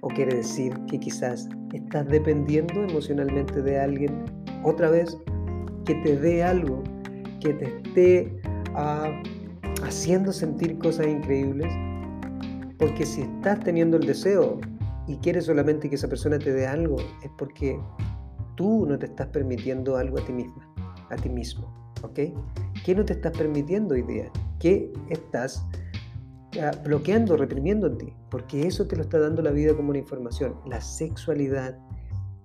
O 0.00 0.08
quiere 0.08 0.36
decir 0.36 0.72
que 0.86 0.98
quizás 0.98 1.46
estás 1.74 2.08
dependiendo 2.08 2.84
emocionalmente 2.84 3.60
de 3.60 3.78
alguien 3.78 4.24
otra 4.64 4.88
vez 4.88 5.14
que 5.84 5.94
te 5.96 6.16
dé 6.16 6.42
algo, 6.42 6.82
que 7.40 7.52
te 7.52 7.66
esté 7.66 8.34
ah, 8.76 9.10
haciendo 9.82 10.32
sentir 10.32 10.78
cosas 10.78 11.06
increíbles 11.06 11.70
porque 12.82 13.06
si 13.06 13.20
estás 13.22 13.60
teniendo 13.60 13.96
el 13.96 14.04
deseo 14.04 14.60
y 15.06 15.16
quieres 15.18 15.44
solamente 15.44 15.88
que 15.88 15.94
esa 15.94 16.08
persona 16.08 16.36
te 16.36 16.52
dé 16.52 16.66
algo, 16.66 16.96
es 17.22 17.30
porque 17.38 17.80
tú 18.56 18.86
no 18.86 18.98
te 18.98 19.06
estás 19.06 19.28
permitiendo 19.28 19.96
algo 19.96 20.18
a 20.18 20.24
ti 20.24 20.32
misma, 20.32 20.68
a 21.08 21.14
ti 21.14 21.28
mismo. 21.28 21.72
¿Ok? 22.02 22.18
¿Qué 22.84 22.94
no 22.96 23.04
te 23.04 23.12
estás 23.12 23.38
permitiendo 23.38 23.94
hoy 23.94 24.02
día? 24.02 24.28
¿Qué 24.58 24.92
estás 25.10 25.64
ah, 26.60 26.72
bloqueando, 26.82 27.36
reprimiendo 27.36 27.86
en 27.86 27.98
ti? 27.98 28.12
Porque 28.32 28.66
eso 28.66 28.84
te 28.88 28.96
lo 28.96 29.02
está 29.02 29.20
dando 29.20 29.42
la 29.42 29.52
vida 29.52 29.76
como 29.76 29.90
una 29.90 30.00
información. 30.00 30.56
La 30.66 30.80
sexualidad 30.80 31.78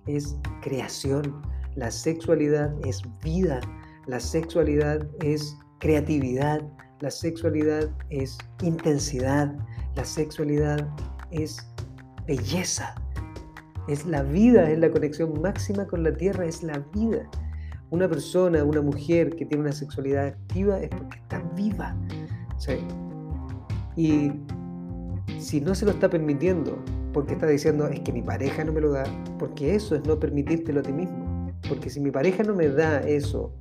es 0.06 0.36
creación, 0.62 1.42
la 1.74 1.90
sexualidad 1.90 2.72
es 2.86 3.02
vida, 3.24 3.60
la 4.06 4.20
sexualidad 4.20 5.04
es 5.20 5.58
creatividad, 5.80 6.62
la 7.00 7.10
sexualidad 7.10 7.90
es 8.10 8.38
intensidad, 8.62 9.52
la 9.98 10.04
sexualidad 10.04 10.88
es 11.32 11.58
belleza, 12.24 12.94
es 13.88 14.06
la 14.06 14.22
vida, 14.22 14.70
es 14.70 14.78
la 14.78 14.92
conexión 14.92 15.42
máxima 15.42 15.88
con 15.88 16.04
la 16.04 16.12
tierra, 16.16 16.44
es 16.44 16.62
la 16.62 16.78
vida. 16.94 17.28
Una 17.90 18.08
persona, 18.08 18.62
una 18.62 18.80
mujer 18.80 19.34
que 19.34 19.44
tiene 19.44 19.64
una 19.64 19.72
sexualidad 19.72 20.26
activa 20.26 20.78
es 20.78 20.88
porque 20.90 21.18
está 21.18 21.42
viva. 21.56 21.96
Y 23.96 24.30
si 25.40 25.60
no 25.60 25.74
se 25.74 25.84
lo 25.84 25.90
está 25.90 26.08
permitiendo, 26.08 26.78
porque 27.12 27.32
está 27.32 27.48
diciendo 27.48 27.88
es 27.88 27.98
que 27.98 28.12
mi 28.12 28.22
pareja 28.22 28.62
no 28.62 28.72
me 28.72 28.80
lo 28.80 28.92
da, 28.92 29.02
porque 29.36 29.74
eso 29.74 29.96
es 29.96 30.06
no 30.06 30.16
permitírtelo 30.16 30.78
a 30.78 30.84
ti 30.84 30.92
mismo. 30.92 31.52
Porque 31.68 31.90
si 31.90 31.98
mi 31.98 32.12
pareja 32.12 32.44
no 32.44 32.54
me 32.54 32.68
da 32.68 33.00
eso 33.00 33.52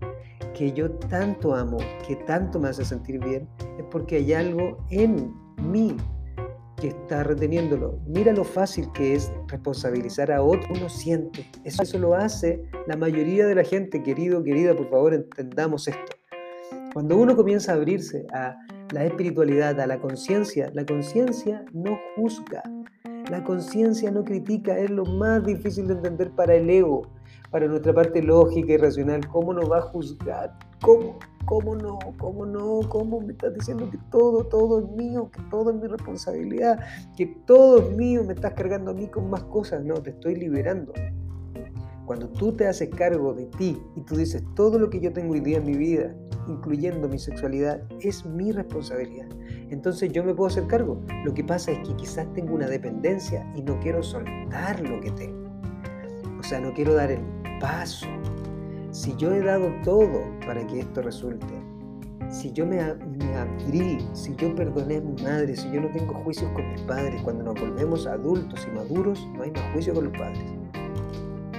que 0.54 0.72
yo 0.72 0.92
tanto 0.92 1.56
amo, 1.56 1.80
que 2.08 2.16
tanto 2.28 2.60
me 2.60 2.70
hace 2.70 2.86
sentir 2.86 3.20
bien, 3.26 3.50
es 3.80 3.86
porque 3.90 4.18
hay 4.18 4.34
algo 4.34 4.78
en 4.92 5.34
mí 5.64 5.98
que 6.80 6.90
está 6.90 7.24
reteniéndolo. 7.24 8.00
Mira 8.08 8.32
lo 8.34 8.44
fácil 8.44 8.92
que 8.94 9.16
es 9.16 9.32
responsabilizar 9.48 10.32
a 10.32 10.42
otro. 10.42 10.70
Uno 10.74 10.90
siente. 10.90 11.50
Eso, 11.64 11.84
eso 11.84 12.00
lo 12.00 12.14
hace 12.14 12.62
la 12.88 12.96
mayoría 12.96 13.46
de 13.48 13.56
la 13.56 13.64
gente. 13.64 14.04
Querido, 14.04 14.44
querida, 14.44 14.76
por 14.76 14.90
favor, 14.90 15.14
entendamos 15.14 15.88
esto. 15.88 16.18
Cuando 16.94 17.18
uno 17.18 17.36
comienza 17.36 17.72
a 17.72 17.76
abrirse 17.76 18.26
a 18.34 18.58
la 18.92 19.06
espiritualidad, 19.06 19.80
a 19.80 19.88
la 19.88 20.00
conciencia, 20.00 20.72
la 20.74 20.86
conciencia 20.86 21.66
no 21.74 22.00
juzga. 22.16 22.64
La 23.30 23.44
conciencia 23.44 24.10
no 24.10 24.24
critica, 24.24 24.78
es 24.78 24.90
lo 24.90 25.04
más 25.04 25.46
difícil 25.46 25.88
de 25.88 25.96
entender 25.96 26.32
para 26.32 26.56
el 26.56 26.70
ego 26.70 27.12
para 27.52 27.68
nuestra 27.68 27.94
parte 27.94 28.22
lógica 28.22 28.74
y 28.74 28.78
racional, 28.78 29.28
¿cómo 29.28 29.54
nos 29.54 29.72
va 29.72 29.80
a 29.80 29.82
juzgar? 29.82 30.58
¿Cómo? 30.82 31.18
¿Cómo 31.46 31.76
no? 31.76 31.98
¿Cómo 32.18 32.46
no? 32.46 32.82
¿Cómo 32.90 33.22
me 33.22 33.32
estás 33.32 33.54
diciendo 33.54 33.90
que 33.90 33.98
todo, 34.12 34.44
todo 34.46 34.80
es 34.80 34.90
mío, 34.90 35.32
que 35.32 35.42
todo 35.50 35.72
es 35.72 35.78
mi 35.78 35.88
responsabilidad, 35.88 36.80
que 37.16 37.26
todo 37.46 37.80
es 37.80 37.96
mío, 37.96 38.24
me 38.26 38.34
estás 38.34 38.54
cargando 38.54 38.92
a 38.92 38.94
mí 38.94 39.08
con 39.08 39.30
más 39.30 39.44
cosas? 39.44 39.84
No, 39.84 39.94
te 39.96 40.10
estoy 40.10 40.36
liberando. 40.36 40.92
Cuando 42.06 42.30
tú 42.30 42.54
te 42.54 42.68
haces 42.68 42.90
cargo 42.90 43.34
de 43.34 43.46
ti 43.46 43.82
y 43.96 44.02
tú 44.02 44.16
dices, 44.16 44.44
todo 44.56 44.78
lo 44.80 44.90
que 44.90 45.00
yo 45.00 45.12
tengo 45.14 45.34
hoy 45.34 45.42
día 45.42 45.58
en 45.58 45.66
mi 45.66 45.78
vida, 45.78 46.14
incluyendo 46.48 47.08
mi 47.08 47.20
sexualidad, 47.20 47.82
es 48.02 48.26
mi 48.26 48.52
responsabilidad. 48.52 49.28
Entonces 49.70 50.12
yo 50.12 50.24
me 50.24 50.34
puedo 50.34 50.48
hacer 50.48 50.68
cargo. 50.68 51.02
Lo 51.26 51.34
que 51.34 51.44
pasa 51.44 51.72
es 51.72 51.88
que 51.88 51.96
quizás 51.96 52.32
tengo 52.34 52.56
una 52.56 52.68
dependencia 52.68 53.50
y 53.56 53.62
no 53.62 53.80
quiero 53.80 54.04
soltar 54.04 54.80
lo 54.82 55.02
que 55.02 55.12
tengo. 55.12 55.48
O 56.40 56.44
sea, 56.44 56.60
no 56.60 56.74
quiero 56.74 56.94
dar 56.94 57.12
el 57.12 57.20
paso. 57.60 58.08
Si 58.92 59.16
yo 59.18 59.32
he 59.32 59.42
dado 59.42 59.72
todo 59.84 60.24
para 60.46 60.66
que 60.66 60.80
esto 60.80 61.02
resulte, 61.02 61.54
si 62.30 62.52
yo 62.52 62.66
me, 62.66 62.82
abrí, 62.82 64.06
si 64.14 64.36
yo 64.36 64.54
perdoné 64.54 64.98
a 64.98 65.02
mi 65.02 65.22
madre, 65.22 65.56
si 65.56 65.72
yo 65.72 65.82
no 65.82 65.90
tengo 65.92 66.14
juicios 66.16 66.52
con 66.52 66.70
mis 66.72 66.82
padres, 66.82 67.22
cuando 67.22 67.44
nos 67.44 67.60
volvemos 67.60 68.06
adultos 68.06 68.68
y 68.68 68.76
maduros, 68.76 69.28
no 69.36 69.44
hay 69.44 69.52
más 69.52 69.72
juicio 69.74 69.94
con 69.94 70.06
los 70.06 70.18
padres. 70.18 70.44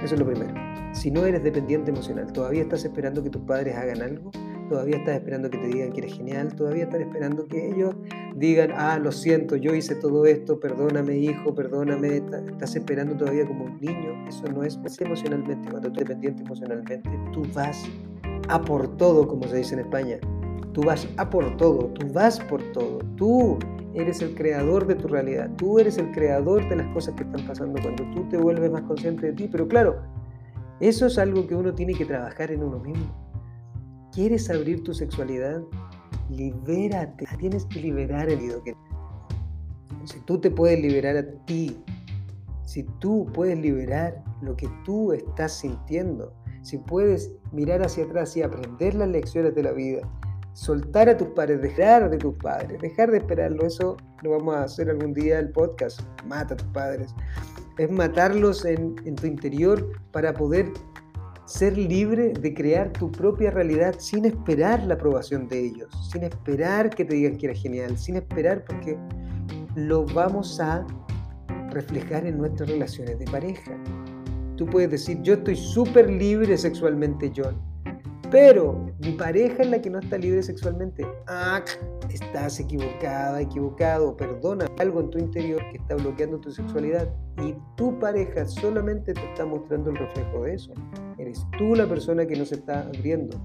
Eso 0.03 0.13
es 0.13 0.19
lo 0.19 0.25
primero. 0.25 0.53
Si 0.93 1.11
no 1.11 1.25
eres 1.25 1.43
dependiente 1.43 1.91
emocional, 1.91 2.31
todavía 2.31 2.61
estás 2.61 2.83
esperando 2.85 3.23
que 3.23 3.29
tus 3.29 3.41
padres 3.41 3.75
hagan 3.75 4.01
algo, 4.01 4.31
todavía 4.69 4.97
estás 4.97 5.15
esperando 5.15 5.49
que 5.49 5.57
te 5.57 5.67
digan 5.67 5.91
que 5.91 5.99
eres 5.99 6.13
genial, 6.13 6.53
todavía 6.55 6.83
estás 6.83 7.01
esperando 7.01 7.47
que 7.47 7.69
ellos 7.69 7.95
digan, 8.35 8.71
ah, 8.75 8.99
lo 8.99 9.11
siento, 9.11 9.55
yo 9.55 9.73
hice 9.75 9.95
todo 9.95 10.25
esto, 10.25 10.59
perdóname 10.59 11.17
hijo, 11.17 11.53
perdóname, 11.53 12.17
estás 12.17 12.75
esperando 12.75 13.15
todavía 13.15 13.45
como 13.45 13.65
un 13.65 13.79
niño, 13.79 14.27
eso 14.27 14.47
no 14.51 14.63
es 14.63 14.79
emocionalmente, 14.99 15.69
cuando 15.69 15.91
tú 15.91 15.99
dependiente 15.99 16.43
emocionalmente, 16.43 17.01
tú 17.33 17.43
vas 17.53 17.83
a 18.47 18.61
por 18.61 18.97
todo, 18.97 19.27
como 19.27 19.47
se 19.47 19.57
dice 19.57 19.75
en 19.75 19.81
España, 19.81 20.19
Tú 20.73 20.83
vas 20.83 21.07
a 21.17 21.29
por 21.29 21.57
todo, 21.57 21.87
tú 21.87 22.07
vas 22.13 22.39
por 22.39 22.61
todo. 22.71 22.99
Tú 23.15 23.57
eres 23.93 24.21
el 24.21 24.35
creador 24.35 24.85
de 24.85 24.95
tu 24.95 25.07
realidad. 25.07 25.49
Tú 25.57 25.79
eres 25.79 25.97
el 25.97 26.11
creador 26.11 26.67
de 26.69 26.75
las 26.75 26.87
cosas 26.93 27.15
que 27.15 27.23
están 27.23 27.45
pasando 27.45 27.81
cuando 27.81 28.03
tú 28.11 28.29
te 28.29 28.37
vuelves 28.37 28.71
más 28.71 28.83
consciente 28.83 29.27
de 29.27 29.33
ti. 29.33 29.49
Pero 29.51 29.67
claro, 29.67 30.01
eso 30.79 31.07
es 31.07 31.17
algo 31.17 31.47
que 31.47 31.55
uno 31.55 31.73
tiene 31.73 31.93
que 31.95 32.05
trabajar 32.05 32.51
en 32.51 32.63
uno 32.63 32.79
mismo. 32.79 33.07
¿Quieres 34.13 34.49
abrir 34.49 34.83
tu 34.83 34.93
sexualidad? 34.93 35.61
Libérate. 36.29 37.25
Tienes 37.37 37.65
que 37.65 37.79
liberar 37.79 38.29
el 38.29 38.39
que 38.63 38.75
Si 40.05 40.19
tú 40.21 40.39
te 40.39 40.51
puedes 40.51 40.79
liberar 40.79 41.17
a 41.17 41.45
ti, 41.45 41.77
si 42.65 42.83
tú 42.99 43.27
puedes 43.33 43.57
liberar 43.57 44.23
lo 44.41 44.55
que 44.55 44.69
tú 44.85 45.11
estás 45.11 45.53
sintiendo, 45.53 46.33
si 46.61 46.77
puedes 46.77 47.31
mirar 47.51 47.81
hacia 47.81 48.05
atrás 48.05 48.37
y 48.37 48.43
aprender 48.43 48.93
las 48.93 49.09
lecciones 49.09 49.55
de 49.55 49.63
la 49.63 49.71
vida, 49.71 50.01
soltar 50.53 51.09
a 51.09 51.17
tus 51.17 51.29
padres, 51.29 51.61
dejar 51.61 52.09
de 52.09 52.17
tus 52.17 52.35
padres, 52.35 52.79
dejar 52.81 53.11
de 53.11 53.17
esperarlo, 53.17 53.65
eso 53.65 53.97
lo 54.21 54.31
vamos 54.31 54.55
a 54.55 54.63
hacer 54.63 54.89
algún 54.89 55.13
día 55.13 55.39
el 55.39 55.49
podcast, 55.49 56.01
mata 56.27 56.53
a 56.53 56.57
tus 56.57 56.67
padres, 56.67 57.15
es 57.77 57.89
matarlos 57.91 58.65
en, 58.65 58.95
en 59.05 59.15
tu 59.15 59.25
interior 59.25 59.89
para 60.11 60.33
poder 60.33 60.71
ser 61.49 61.75
libre 61.75 62.31
de 62.31 62.53
crear 62.53 62.93
tu 62.93 63.11
propia 63.11 63.49
realidad 63.49 63.95
sin 63.97 64.25
esperar 64.25 64.83
la 64.83 64.93
aprobación 64.93 65.47
de 65.47 65.65
ellos, 65.65 65.89
sin 66.11 66.23
esperar 66.23 66.91
que 66.91 67.03
te 67.03 67.15
digan 67.15 67.37
que 67.37 67.47
eres 67.47 67.61
genial, 67.61 67.97
sin 67.97 68.17
esperar 68.17 68.63
porque 68.65 68.95
lo 69.75 70.05
vamos 70.05 70.59
a 70.59 70.85
reflejar 71.71 72.27
en 72.27 72.37
nuestras 72.37 72.69
relaciones 72.69 73.17
de 73.17 73.25
pareja. 73.25 73.71
Tú 74.57 74.67
puedes 74.67 74.91
decir, 74.91 75.21
yo 75.23 75.33
estoy 75.33 75.55
súper 75.55 76.07
libre 76.07 76.55
sexualmente, 76.55 77.31
John, 77.35 77.59
pero 78.31 78.93
mi 78.99 79.13
pareja 79.13 79.63
es 79.63 79.69
la 79.69 79.81
que 79.81 79.89
no 79.89 79.99
está 79.99 80.17
libre 80.17 80.43
sexualmente. 80.43 81.05
Ah, 81.27 81.63
estás 82.09 82.59
equivocada, 82.59 83.41
equivocado. 83.41 84.15
Perdona 84.15 84.67
algo 84.77 84.99
en 85.01 85.09
tu 85.09 85.17
interior 85.17 85.61
que 85.71 85.77
está 85.77 85.95
bloqueando 85.95 86.39
tu 86.39 86.51
sexualidad. 86.51 87.07
Y 87.43 87.55
tu 87.75 87.97
pareja 87.97 88.45
solamente 88.45 89.13
te 89.13 89.25
está 89.25 89.45
mostrando 89.45 89.89
el 89.89 89.97
reflejo 89.97 90.43
de 90.43 90.53
eso. 90.53 90.73
Eres 91.17 91.45
tú 91.57 91.75
la 91.75 91.87
persona 91.87 92.25
que 92.27 92.35
no 92.35 92.45
se 92.45 92.55
está 92.55 92.81
abriendo. 92.81 93.39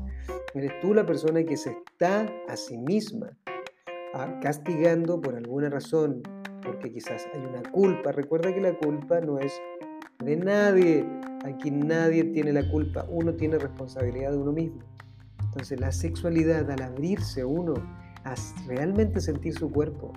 Eres 0.55 0.73
tú 0.81 0.93
la 0.93 1.07
persona 1.07 1.43
que 1.45 1.57
se 1.57 1.71
está 1.71 2.29
a 2.49 2.57
sí 2.57 2.77
misma 2.77 3.37
ah, 4.15 4.39
castigando 4.41 5.21
por 5.21 5.35
alguna 5.35 5.71
razón, 5.71 6.23
porque 6.63 6.93
quizás 6.93 7.27
hay 7.33 7.41
una 7.41 7.63
culpa. 7.71 8.13
Recuerda 8.13 8.55
que 8.55 8.61
la 8.61 8.77
culpa 8.79 9.21
no 9.21 9.39
es 9.39 9.53
de 10.21 10.37
nadie. 10.37 11.05
Aquí 11.45 11.71
nadie 11.71 12.25
tiene 12.25 12.53
la 12.53 12.69
culpa. 12.71 13.07
Uno 13.09 13.35
tiene 13.35 13.59
responsabilidad 13.59 14.33
de 14.33 14.39
uno 14.39 14.53
mismo. 14.53 14.81
Entonces 15.43 15.79
la 15.79 15.93
sexualidad, 15.93 16.71
al 16.71 16.83
abrirse 16.83 17.45
uno 17.45 17.75
a 18.25 18.35
realmente 18.67 19.21
sentir 19.21 19.55
su 19.55 19.71
cuerpo, 19.71 20.13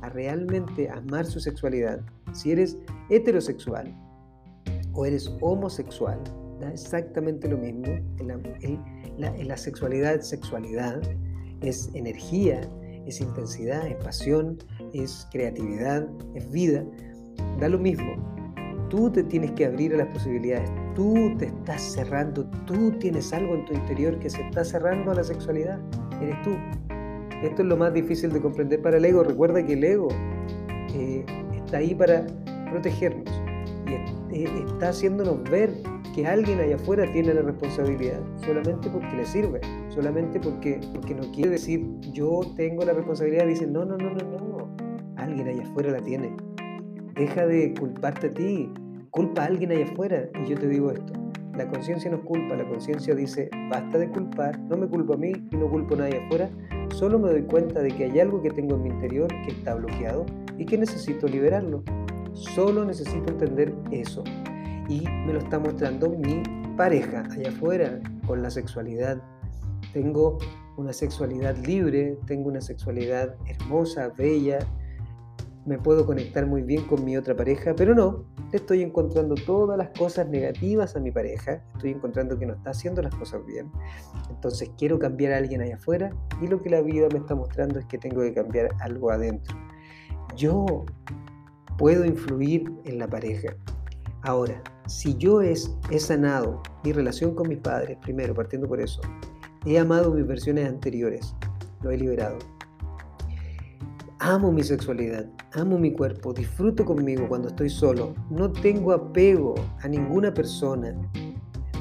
a 0.00 0.08
realmente 0.08 0.88
amar 0.88 1.26
su 1.26 1.40
sexualidad, 1.40 2.00
si 2.32 2.52
eres 2.52 2.78
heterosexual 3.10 3.94
o 4.92 5.04
eres 5.04 5.30
homosexual, 5.40 6.18
da 6.60 6.70
exactamente 6.70 7.48
lo 7.48 7.58
mismo. 7.58 7.86
la, 9.18 9.30
la 9.36 9.56
sexualidad, 9.56 10.20
sexualidad 10.20 11.00
es 11.60 11.90
energía, 11.94 12.60
es 13.06 13.20
intensidad, 13.20 13.86
es 13.86 13.96
pasión, 13.96 14.58
es 14.92 15.26
creatividad, 15.32 16.08
es 16.34 16.50
vida. 16.50 16.84
Da 17.58 17.68
lo 17.68 17.78
mismo. 17.78 18.37
Tú 18.88 19.10
te 19.10 19.22
tienes 19.22 19.52
que 19.52 19.66
abrir 19.66 19.94
a 19.94 19.98
las 19.98 20.08
posibilidades. 20.08 20.70
Tú 20.94 21.34
te 21.38 21.46
estás 21.46 21.82
cerrando. 21.82 22.44
Tú 22.66 22.92
tienes 22.92 23.32
algo 23.32 23.54
en 23.54 23.64
tu 23.64 23.74
interior 23.74 24.18
que 24.18 24.30
se 24.30 24.42
está 24.42 24.64
cerrando 24.64 25.10
a 25.10 25.14
la 25.14 25.24
sexualidad. 25.24 25.78
Eres 26.22 26.40
tú. 26.42 26.50
Esto 27.42 27.62
es 27.62 27.68
lo 27.68 27.76
más 27.76 27.92
difícil 27.92 28.32
de 28.32 28.40
comprender 28.40 28.82
para 28.82 28.96
el 28.96 29.04
ego. 29.04 29.22
Recuerda 29.22 29.64
que 29.64 29.74
el 29.74 29.84
ego 29.84 30.08
eh, 30.94 31.24
está 31.54 31.78
ahí 31.78 31.94
para 31.94 32.26
protegernos 32.70 33.38
y 34.30 34.44
está 34.44 34.90
haciéndonos 34.90 35.42
ver 35.50 35.70
que 36.14 36.26
alguien 36.26 36.60
allá 36.60 36.76
afuera 36.76 37.10
tiene 37.12 37.32
la 37.34 37.42
responsabilidad 37.42 38.20
solamente 38.44 38.88
porque 38.90 39.16
le 39.16 39.24
sirve, 39.24 39.60
solamente 39.88 40.40
porque, 40.40 40.80
porque 40.92 41.14
no 41.14 41.30
quiere 41.32 41.50
decir 41.50 41.86
yo 42.12 42.40
tengo 42.56 42.84
la 42.84 42.92
responsabilidad. 42.92 43.46
Dice, 43.46 43.66
no, 43.66 43.84
no, 43.84 43.96
no, 43.96 44.10
no, 44.10 44.22
no. 44.22 44.76
Alguien 45.16 45.48
allá 45.48 45.62
afuera 45.62 45.90
la 45.90 46.00
tiene. 46.00 46.34
Deja 47.18 47.46
de 47.46 47.74
culparte 47.74 48.28
a 48.28 48.32
ti, 48.32 48.72
culpa 49.10 49.42
a 49.42 49.46
alguien 49.46 49.72
allá 49.72 49.84
afuera. 49.86 50.28
Y 50.40 50.50
yo 50.50 50.56
te 50.56 50.68
digo 50.68 50.92
esto, 50.92 51.12
la 51.56 51.68
conciencia 51.68 52.08
nos 52.08 52.20
culpa, 52.20 52.54
la 52.54 52.68
conciencia 52.68 53.12
dice, 53.12 53.50
basta 53.68 53.98
de 53.98 54.08
culpar, 54.08 54.56
no 54.60 54.76
me 54.76 54.86
culpo 54.86 55.14
a 55.14 55.16
mí 55.16 55.32
y 55.50 55.56
no 55.56 55.68
culpo 55.68 55.96
a 55.96 55.98
nadie 55.98 56.24
afuera, 56.24 56.48
solo 56.90 57.18
me 57.18 57.30
doy 57.30 57.42
cuenta 57.42 57.82
de 57.82 57.90
que 57.90 58.04
hay 58.04 58.20
algo 58.20 58.40
que 58.40 58.50
tengo 58.50 58.76
en 58.76 58.84
mi 58.84 58.90
interior 58.90 59.26
que 59.44 59.50
está 59.50 59.74
bloqueado 59.74 60.24
y 60.56 60.64
que 60.64 60.78
necesito 60.78 61.26
liberarlo. 61.26 61.82
Solo 62.34 62.84
necesito 62.84 63.32
entender 63.32 63.74
eso. 63.90 64.22
Y 64.88 65.00
me 65.26 65.32
lo 65.32 65.40
está 65.40 65.58
mostrando 65.58 66.10
mi 66.10 66.44
pareja 66.76 67.24
allá 67.28 67.48
afuera 67.48 68.00
con 68.28 68.42
la 68.42 68.50
sexualidad. 68.50 69.20
Tengo 69.92 70.38
una 70.76 70.92
sexualidad 70.92 71.56
libre, 71.66 72.16
tengo 72.26 72.48
una 72.48 72.60
sexualidad 72.60 73.34
hermosa, 73.48 74.12
bella, 74.16 74.60
me 75.68 75.78
puedo 75.78 76.06
conectar 76.06 76.46
muy 76.46 76.62
bien 76.62 76.86
con 76.86 77.04
mi 77.04 77.16
otra 77.16 77.36
pareja, 77.36 77.74
pero 77.76 77.94
no, 77.94 78.24
estoy 78.52 78.82
encontrando 78.82 79.34
todas 79.34 79.76
las 79.76 79.90
cosas 79.90 80.26
negativas 80.28 80.96
a 80.96 81.00
mi 81.00 81.10
pareja, 81.10 81.62
estoy 81.74 81.90
encontrando 81.90 82.38
que 82.38 82.46
no 82.46 82.54
está 82.54 82.70
haciendo 82.70 83.02
las 83.02 83.14
cosas 83.14 83.44
bien, 83.44 83.70
entonces 84.30 84.70
quiero 84.78 84.98
cambiar 84.98 85.34
a 85.34 85.36
alguien 85.36 85.60
allá 85.60 85.76
afuera 85.76 86.10
y 86.40 86.46
lo 86.46 86.62
que 86.62 86.70
la 86.70 86.80
vida 86.80 87.08
me 87.12 87.18
está 87.18 87.34
mostrando 87.34 87.78
es 87.78 87.84
que 87.84 87.98
tengo 87.98 88.22
que 88.22 88.32
cambiar 88.32 88.70
algo 88.80 89.10
adentro. 89.10 89.56
Yo 90.34 90.86
puedo 91.76 92.04
influir 92.06 92.72
en 92.84 92.98
la 92.98 93.06
pareja. 93.06 93.54
Ahora, 94.22 94.62
si 94.86 95.16
yo 95.18 95.42
es, 95.42 95.76
he 95.90 96.00
sanado 96.00 96.62
mi 96.82 96.92
relación 96.92 97.34
con 97.34 97.48
mis 97.48 97.58
padres, 97.58 97.98
primero, 98.00 98.34
partiendo 98.34 98.66
por 98.66 98.80
eso, 98.80 99.02
he 99.66 99.78
amado 99.78 100.14
mis 100.14 100.26
versiones 100.26 100.66
anteriores, 100.66 101.34
lo 101.82 101.90
he 101.90 101.98
liberado, 101.98 102.38
Amo 104.20 104.50
mi 104.50 104.64
sexualidad, 104.64 105.26
amo 105.52 105.78
mi 105.78 105.92
cuerpo, 105.92 106.32
disfruto 106.32 106.84
conmigo 106.84 107.28
cuando 107.28 107.48
estoy 107.48 107.70
solo. 107.70 108.16
No 108.30 108.50
tengo 108.50 108.90
apego 108.90 109.54
a 109.80 109.86
ninguna 109.86 110.34
persona. 110.34 110.92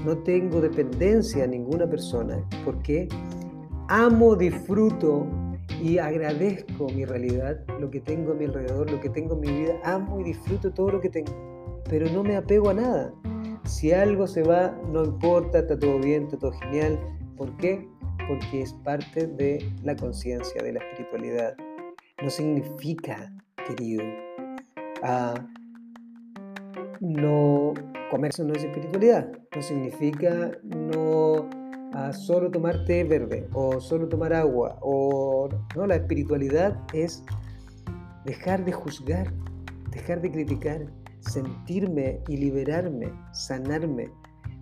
No 0.06 0.20
tengo 0.20 0.62
dependencia 0.62 1.46
a 1.46 1.48
ninguna 1.48 1.90
persona. 1.90 2.48
Porque 2.64 3.10
amo, 3.88 4.36
disfruto 4.36 5.26
y 5.82 5.98
agradezco 5.98 6.90
mi 6.90 7.06
realidad, 7.06 7.58
lo 7.80 7.90
que 7.90 8.02
tengo 8.02 8.34
a 8.34 8.36
mi 8.36 8.46
alrededor, 8.46 8.92
lo 8.92 9.00
que 9.00 9.10
tengo 9.10 9.34
en 9.34 9.40
mi 9.40 9.52
vida. 9.64 9.74
Amo 9.84 10.22
y 10.22 10.26
disfruto 10.26 10.72
todo 10.72 10.92
lo 10.92 11.02
que 11.02 11.10
tengo. 11.10 11.82
Pero 11.90 12.08
no 12.12 12.22
me 12.22 12.36
apego 12.36 12.70
a 12.70 12.76
nada. 12.76 13.14
Si 13.66 13.92
algo 13.92 14.28
se 14.28 14.44
va, 14.44 14.80
no 14.94 15.04
importa, 15.04 15.60
está 15.60 15.80
todo 15.80 15.98
bien, 15.98 16.26
está 16.26 16.38
todo 16.38 16.52
genial. 16.52 17.00
¿Por 17.36 17.58
qué? 17.58 17.90
Porque 18.28 18.62
es 18.62 18.74
parte 18.74 19.26
de 19.26 19.68
la 19.84 19.96
conciencia, 19.96 20.62
de 20.62 20.74
la 20.74 20.80
espiritualidad 20.82 21.58
no 22.22 22.30
significa, 22.30 23.32
querido, 23.68 24.04
ah, 25.04 25.36
no 27.00 27.74
comerse 28.10 28.44
no 28.44 28.54
es 28.54 28.64
espiritualidad, 28.64 29.32
no 29.56 29.62
significa 29.62 30.52
no 30.64 31.48
ah, 31.94 32.12
solo 32.14 32.50
tomar 32.50 32.86
té 32.86 33.04
verde 33.04 33.48
o 33.54 33.80
solo 33.80 34.08
tomar 34.08 34.34
agua 34.34 34.78
o 34.82 35.48
no, 35.76 35.86
la 35.86 35.96
espiritualidad 35.96 36.76
es 36.94 37.24
dejar 38.26 38.66
de 38.66 38.72
juzgar, 38.72 39.32
dejar 39.92 40.22
de 40.22 40.32
criticar, 40.32 40.88
sentirme 41.20 42.20
y 42.28 42.38
liberarme, 42.38 43.12
sanarme, 43.32 44.10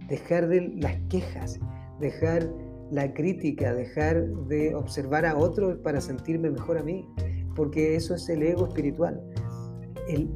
dejar 0.09 0.47
de 0.47 0.73
las 0.75 0.95
quejas, 1.09 1.59
dejar 2.01 2.49
la 2.91 3.13
crítica, 3.13 3.73
dejar 3.73 4.27
de 4.47 4.75
observar 4.75 5.25
a 5.25 5.37
otros 5.37 5.77
para 5.77 6.01
sentirme 6.01 6.51
mejor 6.51 6.77
a 6.77 6.83
mí 6.83 7.07
porque 7.55 7.95
eso 7.95 8.15
es 8.15 8.27
el 8.29 8.43
ego 8.43 8.67
espiritual. 8.67 9.21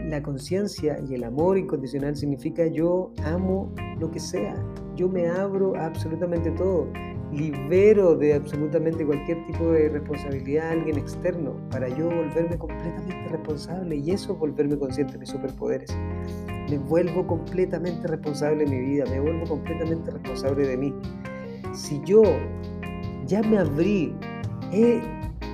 la 0.10 0.24
conciencia 0.24 1.00
y 1.08 1.14
el 1.14 1.24
amor 1.24 1.58
incondicional 1.58 2.16
significa 2.16 2.66
yo 2.68 3.12
amo 3.24 3.72
lo 4.00 4.10
que 4.10 4.20
sea, 4.20 4.56
yo 4.96 5.08
me 5.08 5.28
abro 5.28 5.76
absolutamente 5.76 6.50
todo, 6.52 6.88
libero 7.32 8.16
de 8.16 8.34
absolutamente 8.34 9.06
cualquier 9.06 9.46
tipo 9.46 9.72
de 9.72 9.90
responsabilidad 9.90 10.70
a 10.70 10.72
alguien 10.72 10.98
externo 10.98 11.56
para 11.70 11.88
yo 11.90 12.06
volverme 12.06 12.58
completamente 12.58 13.28
responsable 13.30 13.96
y 13.96 14.12
eso 14.12 14.34
es 14.34 14.40
volverme 14.40 14.78
consciente 14.78 15.14
de 15.14 15.20
mis 15.20 15.30
superpoderes. 15.30 15.96
Me 16.70 16.78
vuelvo 16.78 17.26
completamente 17.26 18.08
responsable 18.08 18.66
de 18.66 18.72
mi 18.72 18.80
vida, 18.80 19.06
me 19.06 19.20
vuelvo 19.20 19.46
completamente 19.46 20.12
responsable 20.12 20.68
de 20.68 20.78
mí. 20.78 20.94
Si 21.74 22.02
yo 22.04 22.24
ya 23.28 23.42
me 23.44 23.60
abrí, 23.60 24.16
he 24.72 25.02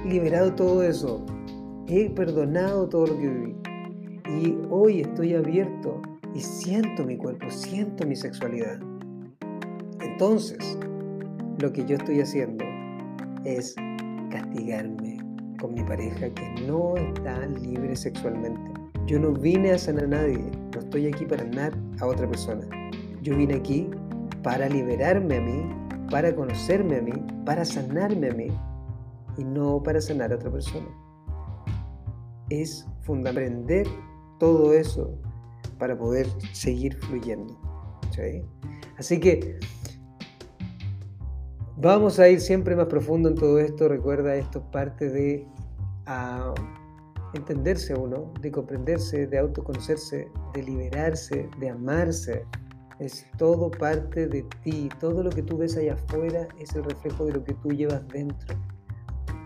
liberado 0.05 0.53
todo 0.53 0.83
eso, 0.83 1.25
he 1.87 2.09
perdonado 2.09 2.89
todo 2.89 3.07
lo 3.07 3.17
que 3.17 3.29
viví. 3.29 3.55
Y 4.41 4.57
hoy 4.69 5.01
estoy 5.01 5.35
abierto 5.35 6.01
y 6.33 6.39
siento 6.39 7.05
mi 7.05 7.17
cuerpo, 7.17 7.49
siento 7.49 8.05
mi 8.05 8.15
sexualidad. 8.15 8.79
Entonces, 10.01 10.77
lo 11.59 11.71
que 11.71 11.85
yo 11.85 11.95
estoy 11.95 12.21
haciendo 12.21 12.65
es 13.43 13.75
castigarme 14.31 15.17
con 15.59 15.73
mi 15.73 15.83
pareja 15.83 16.29
que 16.29 16.61
no 16.67 16.97
está 16.97 17.45
libre 17.47 17.95
sexualmente. 17.95 18.71
Yo 19.05 19.19
no 19.19 19.31
vine 19.31 19.71
a 19.71 19.77
sanar 19.77 20.05
a 20.05 20.07
nadie, 20.07 20.51
no 20.73 20.79
estoy 20.79 21.07
aquí 21.07 21.25
para 21.25 21.43
sanar 21.43 21.77
a 21.99 22.07
otra 22.07 22.27
persona. 22.27 22.67
Yo 23.21 23.37
vine 23.37 23.55
aquí 23.55 23.89
para 24.41 24.67
liberarme 24.67 25.37
a 25.37 25.41
mí, 25.41 25.69
para 26.09 26.35
conocerme 26.35 26.97
a 26.97 27.01
mí, 27.01 27.13
para 27.45 27.63
sanarme 27.63 28.29
a 28.29 28.33
mí 28.33 28.47
y 29.37 29.43
no 29.43 29.81
para 29.81 30.01
sanar 30.01 30.31
a 30.31 30.35
otra 30.35 30.51
persona. 30.51 31.04
Es 32.49 32.85
fundamental 33.01 33.85
todo 34.39 34.73
eso 34.73 35.17
para 35.77 35.97
poder 35.97 36.27
seguir 36.53 36.95
fluyendo. 36.97 37.57
Así 38.97 39.19
que 39.19 39.59
vamos 41.77 42.19
a 42.19 42.29
ir 42.29 42.39
siempre 42.39 42.75
más 42.75 42.87
profundo 42.87 43.29
en 43.29 43.35
todo 43.35 43.59
esto. 43.59 43.89
Recuerda, 43.89 44.35
esto 44.35 44.59
es 44.59 44.65
parte 44.65 45.09
de 45.09 45.47
entenderse 47.33 47.93
uno, 47.93 48.31
de 48.41 48.51
comprenderse, 48.51 49.27
de 49.27 49.37
autoconocerse, 49.37 50.27
de 50.53 50.63
liberarse, 50.63 51.49
de 51.59 51.69
amarse. 51.69 52.45
Es 52.99 53.27
todo 53.37 53.69
parte 53.69 54.27
de 54.27 54.43
ti. 54.63 54.89
Todo 54.99 55.23
lo 55.23 55.29
que 55.29 55.43
tú 55.43 55.57
ves 55.57 55.75
allá 55.75 55.95
afuera 55.95 56.47
es 56.59 56.73
el 56.75 56.85
reflejo 56.85 57.25
de 57.25 57.33
lo 57.33 57.43
que 57.43 57.53
tú 57.55 57.69
llevas 57.69 58.07
dentro. 58.07 58.55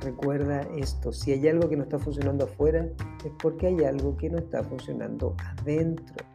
Recuerda 0.01 0.61
esto, 0.77 1.11
si 1.11 1.33
hay 1.33 1.47
algo 1.49 1.67
que 1.67 1.75
no 1.75 1.83
está 1.83 1.99
funcionando 1.99 2.45
afuera, 2.45 2.87
es 3.25 3.31
porque 3.41 3.67
hay 3.67 3.83
algo 3.83 4.15
que 4.15 4.29
no 4.29 4.37
está 4.37 4.63
funcionando 4.63 5.35
adentro. 5.57 6.25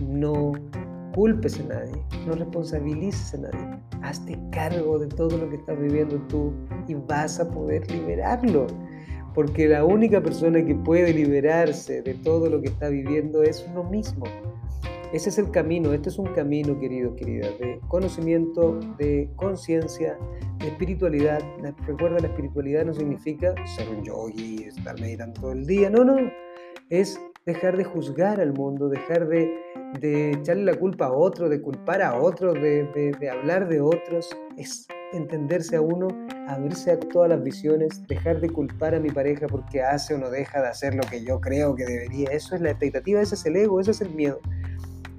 No 0.00 0.52
culpes 1.14 1.58
a 1.58 1.64
nadie, 1.64 2.04
no 2.26 2.34
responsabilices 2.34 3.32
a 3.34 3.38
nadie. 3.38 3.80
Hazte 4.02 4.38
cargo 4.52 4.98
de 4.98 5.06
todo 5.06 5.38
lo 5.38 5.48
que 5.48 5.56
estás 5.56 5.80
viviendo 5.80 6.18
tú 6.28 6.52
y 6.86 6.94
vas 6.94 7.40
a 7.40 7.50
poder 7.50 7.90
liberarlo. 7.90 8.66
Porque 9.34 9.68
la 9.68 9.84
única 9.84 10.22
persona 10.22 10.64
que 10.64 10.74
puede 10.74 11.14
liberarse 11.14 12.02
de 12.02 12.14
todo 12.14 12.50
lo 12.50 12.60
que 12.60 12.68
está 12.68 12.88
viviendo 12.90 13.42
es 13.42 13.66
uno 13.70 13.84
mismo. 13.84 14.26
Ese 15.12 15.30
es 15.30 15.38
el 15.38 15.50
camino, 15.50 15.92
este 15.92 16.10
es 16.10 16.18
un 16.18 16.26
camino, 16.26 16.78
querido, 16.78 17.14
querida, 17.14 17.48
de 17.60 17.80
conocimiento, 17.88 18.78
de 18.98 19.30
conciencia, 19.36 20.18
de 20.66 20.72
espiritualidad. 20.72 21.40
Recuerda, 21.86 22.18
la 22.18 22.26
espiritualidad 22.28 22.84
no 22.84 22.92
significa 22.92 23.54
ser 23.76 23.88
un 23.88 24.04
yogi, 24.04 24.64
estar 24.64 25.00
meditando 25.00 25.40
todo 25.40 25.52
el 25.52 25.66
día, 25.66 25.88
no, 25.88 26.04
no, 26.04 26.16
es 26.90 27.20
dejar 27.44 27.76
de 27.76 27.84
juzgar 27.84 28.40
al 28.40 28.52
mundo, 28.52 28.88
dejar 28.88 29.28
de, 29.28 29.48
echarle 30.32 30.64
la 30.64 30.74
culpa 30.74 31.06
a 31.06 31.12
otro, 31.12 31.48
de 31.48 31.60
culpar 31.60 32.02
a 32.02 32.20
otros, 32.20 32.54
de, 32.54 33.14
de 33.18 33.30
hablar 33.30 33.68
de 33.68 33.80
otros, 33.80 34.36
es 34.56 34.88
entenderse 35.12 35.76
a 35.76 35.80
uno, 35.80 36.08
abrirse 36.48 36.90
a 36.90 36.98
todas 36.98 37.28
las 37.28 37.42
visiones, 37.42 38.04
dejar 38.08 38.40
de 38.40 38.50
culpar 38.50 38.94
a 38.96 39.00
mi 39.00 39.10
pareja 39.10 39.46
porque 39.46 39.82
hace 39.82 40.14
o 40.14 40.18
no 40.18 40.30
deja 40.30 40.60
de 40.60 40.68
hacer 40.68 40.94
lo 40.96 41.02
que 41.02 41.22
yo 41.22 41.40
creo 41.40 41.76
que 41.76 41.84
debería. 41.84 42.30
Eso 42.32 42.56
es 42.56 42.60
la 42.60 42.70
expectativa, 42.70 43.20
ese 43.20 43.36
es 43.36 43.46
el 43.46 43.56
ego, 43.56 43.80
ese 43.80 43.92
es 43.92 44.00
el 44.00 44.10
miedo. 44.10 44.40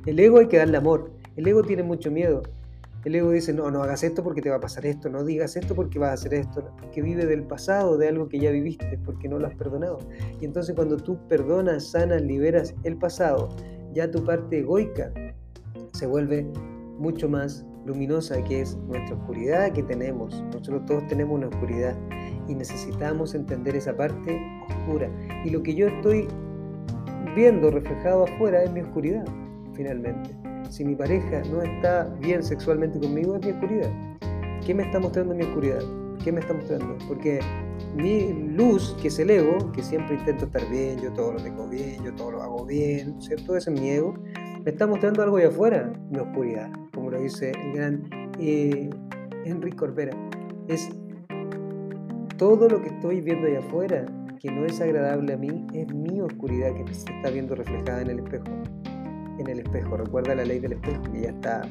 El 0.06 0.20
ego 0.20 0.40
hay 0.40 0.48
que 0.48 0.58
darle 0.58 0.78
amor. 0.78 1.12
El 1.38 1.48
ego 1.48 1.64
tiene 1.64 1.84
mucho 1.84 2.12
miedo. 2.12 2.44
El 3.06 3.16
ego 3.16 3.32
dice, 3.32 3.54
no, 3.54 3.72
no 3.72 3.84
hagas 3.84 4.04
esto 4.04 4.24
porque 4.24 4.42
te 4.42 4.50
va 4.50 4.58
a 4.58 4.60
pasar 4.60 4.86
esto, 4.86 5.10
no 5.10 5.24
digas 5.24 5.56
esto 5.56 5.76
porque 5.76 5.98
vas 5.98 6.10
a 6.10 6.14
hacer 6.14 6.34
esto, 6.34 6.72
que 6.92 7.02
vive 7.02 7.26
del 7.26 7.44
pasado, 7.44 7.98
de 7.98 8.10
algo 8.10 8.28
que 8.28 8.40
ya 8.40 8.52
viviste, 8.52 9.00
porque 9.06 9.30
no 9.30 9.40
lo 9.40 9.48
has 9.48 9.56
perdonado. 9.56 10.00
Y 10.42 10.46
entonces 10.46 10.76
cuando 10.76 10.98
tú 10.98 11.18
perdonas, 11.28 11.92
sanas, 11.92 12.22
liberas 12.22 12.76
el 12.84 12.98
pasado, 12.98 13.50
ya 13.94 14.12
tu 14.12 14.24
parte 14.24 14.60
egoica 14.60 15.12
se 15.94 16.06
vuelve 16.06 16.46
mucho 16.98 17.30
más 17.30 17.66
luminosa, 17.86 18.44
que 18.44 18.62
es 18.62 18.76
nuestra 18.88 19.16
oscuridad 19.16 19.72
que 19.72 19.84
tenemos. 19.84 20.44
Nosotros 20.54 20.86
todos 20.86 21.08
tenemos 21.08 21.38
una 21.38 21.48
oscuridad 21.48 21.96
y 22.48 22.56
necesitamos 22.56 23.34
entender 23.34 23.76
esa 23.76 23.96
parte 23.96 24.40
oscura. 24.70 25.10
Y 25.46 25.50
lo 25.50 25.64
que 25.64 25.74
yo 25.74 25.88
estoy 25.88 26.28
viendo 27.36 27.72
reflejado 27.72 28.26
afuera 28.26 28.64
es 28.64 28.72
mi 28.72 28.82
oscuridad 28.82 29.26
finalmente. 29.74 30.47
Si 30.70 30.84
mi 30.84 30.96
pareja 30.96 31.42
no 31.50 31.62
está 31.62 32.06
bien 32.20 32.44
sexualmente 32.44 33.00
conmigo, 33.00 33.36
es 33.36 33.46
mi 33.46 33.52
oscuridad. 33.52 33.90
¿Qué 34.66 34.74
me 34.74 34.84
está 34.84 35.00
mostrando 35.00 35.34
mi 35.34 35.44
oscuridad? 35.44 35.82
¿Qué 36.24 36.32
me 36.32 36.42
está 36.42 36.54
mostrando? 36.54 36.98
Porque 37.08 37.40
mi 37.96 38.34
luz, 38.34 38.96
que 39.02 39.08
es 39.08 39.18
el 39.20 39.30
ego, 39.30 39.72
que 39.72 39.82
siempre 39.82 40.16
intento 40.16 40.46
estar 40.46 40.70
bien, 40.70 41.00
yo 41.00 41.14
todo 41.14 41.34
lo 41.34 41.42
tengo 41.42 41.68
bien, 41.70 42.04
yo 42.04 42.14
todo 42.16 42.32
lo 42.32 42.42
hago 42.42 42.66
bien, 42.66 43.22
¿cierto? 43.22 43.56
Ese 43.56 43.74
es 43.74 43.80
mi 43.80 43.90
ego, 43.90 44.16
me 44.64 44.72
está 44.72 44.86
mostrando 44.88 45.24
algo 45.24 45.38
de 45.38 45.46
afuera, 45.46 45.94
mi 46.10 46.20
oscuridad, 46.20 46.70
como 46.94 47.12
lo 47.12 47.20
dice 47.22 47.52
el 47.52 47.74
gran 47.74 48.10
eh, 48.40 48.90
Enrique 49.46 49.78
Corbera. 49.78 50.18
Es 50.68 50.90
todo 52.38 52.68
lo 52.68 52.82
que 52.82 52.90
estoy 52.90 53.22
viendo 53.22 53.48
allá 53.48 53.60
afuera 53.60 54.06
que 54.40 54.52
no 54.52 54.66
es 54.66 54.82
agradable 54.82 55.34
a 55.34 55.38
mí, 55.38 55.66
es 55.74 55.94
mi 55.94 56.20
oscuridad 56.20 56.74
que 56.74 56.94
se 56.94 57.10
está 57.12 57.30
viendo 57.30 57.56
reflejada 57.56 58.02
en 58.02 58.10
el 58.10 58.20
espejo 58.20 58.46
en 59.40 59.48
el 59.48 59.60
espejo. 59.60 59.98
Recuerda 59.98 60.36
la 60.36 60.46
ley 60.46 60.60
del 60.60 60.74
espejo 60.74 61.02
que 61.12 61.22
ya 61.22 61.30
está 61.30 61.62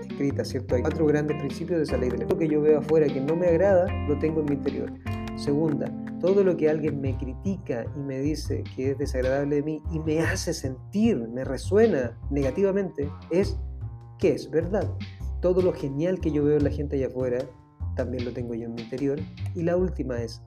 escrita, 0.00 0.44
¿cierto? 0.44 0.74
Hay 0.74 0.82
cuatro 0.82 1.06
grandes 1.06 1.38
principios 1.38 1.78
de 1.78 1.84
esa 1.84 1.96
ley 1.96 2.10
del 2.10 2.22
espejo. 2.22 2.32
Lo 2.32 2.38
que 2.38 2.48
yo 2.48 2.60
veo 2.60 2.78
afuera 2.78 3.06
que 3.06 3.20
no 3.20 3.36
me 3.36 3.48
agrada, 3.48 3.86
lo 4.08 4.18
tengo 4.18 4.40
en 4.40 4.46
mi 4.46 4.54
interior. 4.54 4.92
Segunda, 5.36 5.90
todo 6.20 6.44
lo 6.44 6.56
que 6.56 6.70
alguien 6.70 7.00
me 7.00 7.16
critica 7.16 7.84
y 7.96 8.00
me 8.00 8.20
dice 8.20 8.62
que 8.76 8.92
es 8.92 8.98
desagradable 8.98 9.56
de 9.56 9.62
mí 9.62 9.82
y 9.92 9.98
me 9.98 10.20
hace 10.20 10.54
sentir, 10.54 11.16
me 11.28 11.44
resuena 11.44 12.16
negativamente, 12.30 13.10
es 13.30 13.58
que 14.18 14.32
es 14.32 14.50
verdad. 14.50 14.90
Todo 15.40 15.60
lo 15.60 15.72
genial 15.72 16.20
que 16.20 16.30
yo 16.30 16.44
veo 16.44 16.56
en 16.56 16.64
la 16.64 16.70
gente 16.70 16.96
allá 16.96 17.08
afuera, 17.08 17.38
también 17.96 18.24
lo 18.24 18.32
tengo 18.32 18.54
yo 18.54 18.64
en 18.66 18.74
mi 18.74 18.82
interior. 18.82 19.18
Y 19.54 19.62
la 19.64 19.76
última 19.76 20.22
es, 20.22 20.40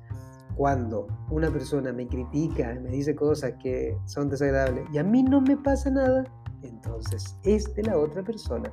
cuando 0.55 1.07
una 1.29 1.51
persona 1.51 1.93
me 1.93 2.07
critica, 2.07 2.79
me 2.81 2.89
dice 2.89 3.15
cosas 3.15 3.53
que 3.61 3.95
son 4.05 4.29
desagradables 4.29 4.85
y 4.91 4.97
a 4.97 5.03
mí 5.03 5.21
no 5.21 5.41
me 5.41 5.55
pasa 5.57 5.91
nada, 5.91 6.23
entonces 6.77 7.35
es 7.43 7.73
de 7.75 7.83
la 7.83 7.97
otra 7.97 8.23
persona. 8.23 8.71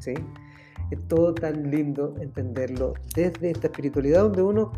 ¿sí? 0.00 0.14
Es 0.90 1.06
todo 1.08 1.34
tan 1.34 1.70
lindo 1.70 2.14
entenderlo 2.20 2.94
desde 3.14 3.50
esta 3.50 3.66
espiritualidad 3.66 4.22
donde 4.22 4.42
uno, 4.42 4.72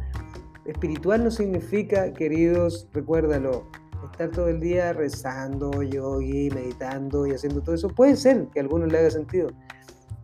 espiritual 0.64 1.24
no 1.24 1.30
significa, 1.30 2.12
queridos, 2.12 2.88
recuérdalo, 2.92 3.66
estar 4.10 4.30
todo 4.30 4.48
el 4.48 4.60
día 4.60 4.92
rezando, 4.92 5.82
yogi, 5.82 6.50
meditando 6.50 7.26
y 7.26 7.32
haciendo 7.32 7.62
todo 7.62 7.74
eso. 7.74 7.88
Puede 7.88 8.16
ser 8.16 8.46
que 8.48 8.60
a 8.60 8.62
algunos 8.62 8.90
le 8.90 8.98
haga 8.98 9.10
sentido, 9.10 9.48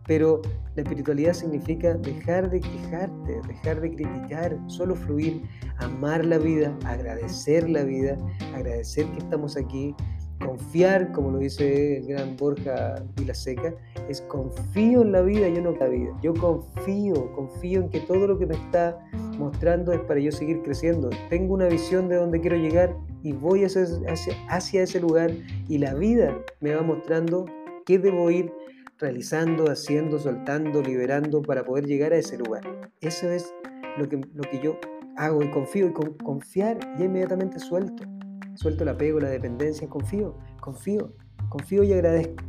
pero 0.05 0.41
la 0.75 0.83
espiritualidad 0.83 1.33
significa 1.33 1.93
dejar 1.93 2.49
de 2.49 2.61
quejarte, 2.61 3.41
dejar 3.47 3.81
de 3.81 3.95
criticar, 3.95 4.57
solo 4.67 4.95
fluir, 4.95 5.43
amar 5.77 6.25
la 6.25 6.37
vida, 6.37 6.77
agradecer 6.85 7.69
la 7.69 7.83
vida, 7.83 8.17
agradecer 8.53 9.05
que 9.11 9.17
estamos 9.19 9.57
aquí, 9.57 9.95
Confiar, 10.43 11.11
como 11.11 11.31
lo 11.31 11.39
dice 11.39 11.97
el 11.97 12.07
gran 12.07 12.37
Borja 12.37 13.03
Vilaseca, 13.17 13.73
es 14.07 14.21
confío 14.21 15.01
en 15.01 15.11
la 15.11 15.21
vida, 15.21 15.49
yo 15.49 15.61
no 15.61 15.71
en 15.71 15.79
la 15.79 15.87
vida. 15.87 16.17
Yo 16.21 16.33
confío, 16.33 17.31
confío 17.33 17.81
en 17.81 17.89
que 17.89 17.99
todo 18.01 18.25
lo 18.25 18.39
que 18.39 18.45
me 18.45 18.55
está 18.55 18.97
mostrando 19.37 19.91
es 19.91 19.99
para 20.01 20.19
yo 20.19 20.31
seguir 20.31 20.61
creciendo. 20.61 21.09
Tengo 21.29 21.53
una 21.53 21.67
visión 21.67 22.07
de 22.07 22.15
dónde 22.15 22.39
quiero 22.39 22.55
llegar 22.55 22.95
y 23.21 23.33
voy 23.33 23.65
hacia, 23.65 24.83
ese 24.83 24.99
lugar 25.01 25.31
y 25.67 25.77
la 25.77 25.93
vida 25.93 26.37
me 26.61 26.73
va 26.73 26.83
mostrando 26.83 27.45
qué 27.85 27.99
debo 27.99 28.31
ir 28.31 28.51
realizando, 28.97 29.69
haciendo, 29.69 30.19
soltando, 30.19 30.81
liberando 30.81 31.41
para 31.41 31.65
poder 31.65 31.85
llegar 31.85 32.13
a 32.13 32.17
ese 32.17 32.37
lugar. 32.37 32.63
Eso 33.01 33.29
es 33.29 33.53
lo 33.97 34.07
que, 34.07 34.17
lo 34.33 34.43
que 34.43 34.61
yo 34.61 34.77
hago 35.17 35.43
y 35.43 35.51
confío 35.51 35.87
y 35.87 35.91
con 35.91 36.13
confiar 36.13 36.79
ya 36.97 37.05
inmediatamente 37.05 37.59
suelto 37.59 38.18
suelto 38.59 38.83
el 38.83 38.89
apego, 38.89 39.21
la 39.21 39.29
dependencia, 39.29 39.87
confío, 39.87 40.35
confío, 40.59 41.13
confío 41.47 41.81
y 41.83 41.93
agradezco. 41.93 42.43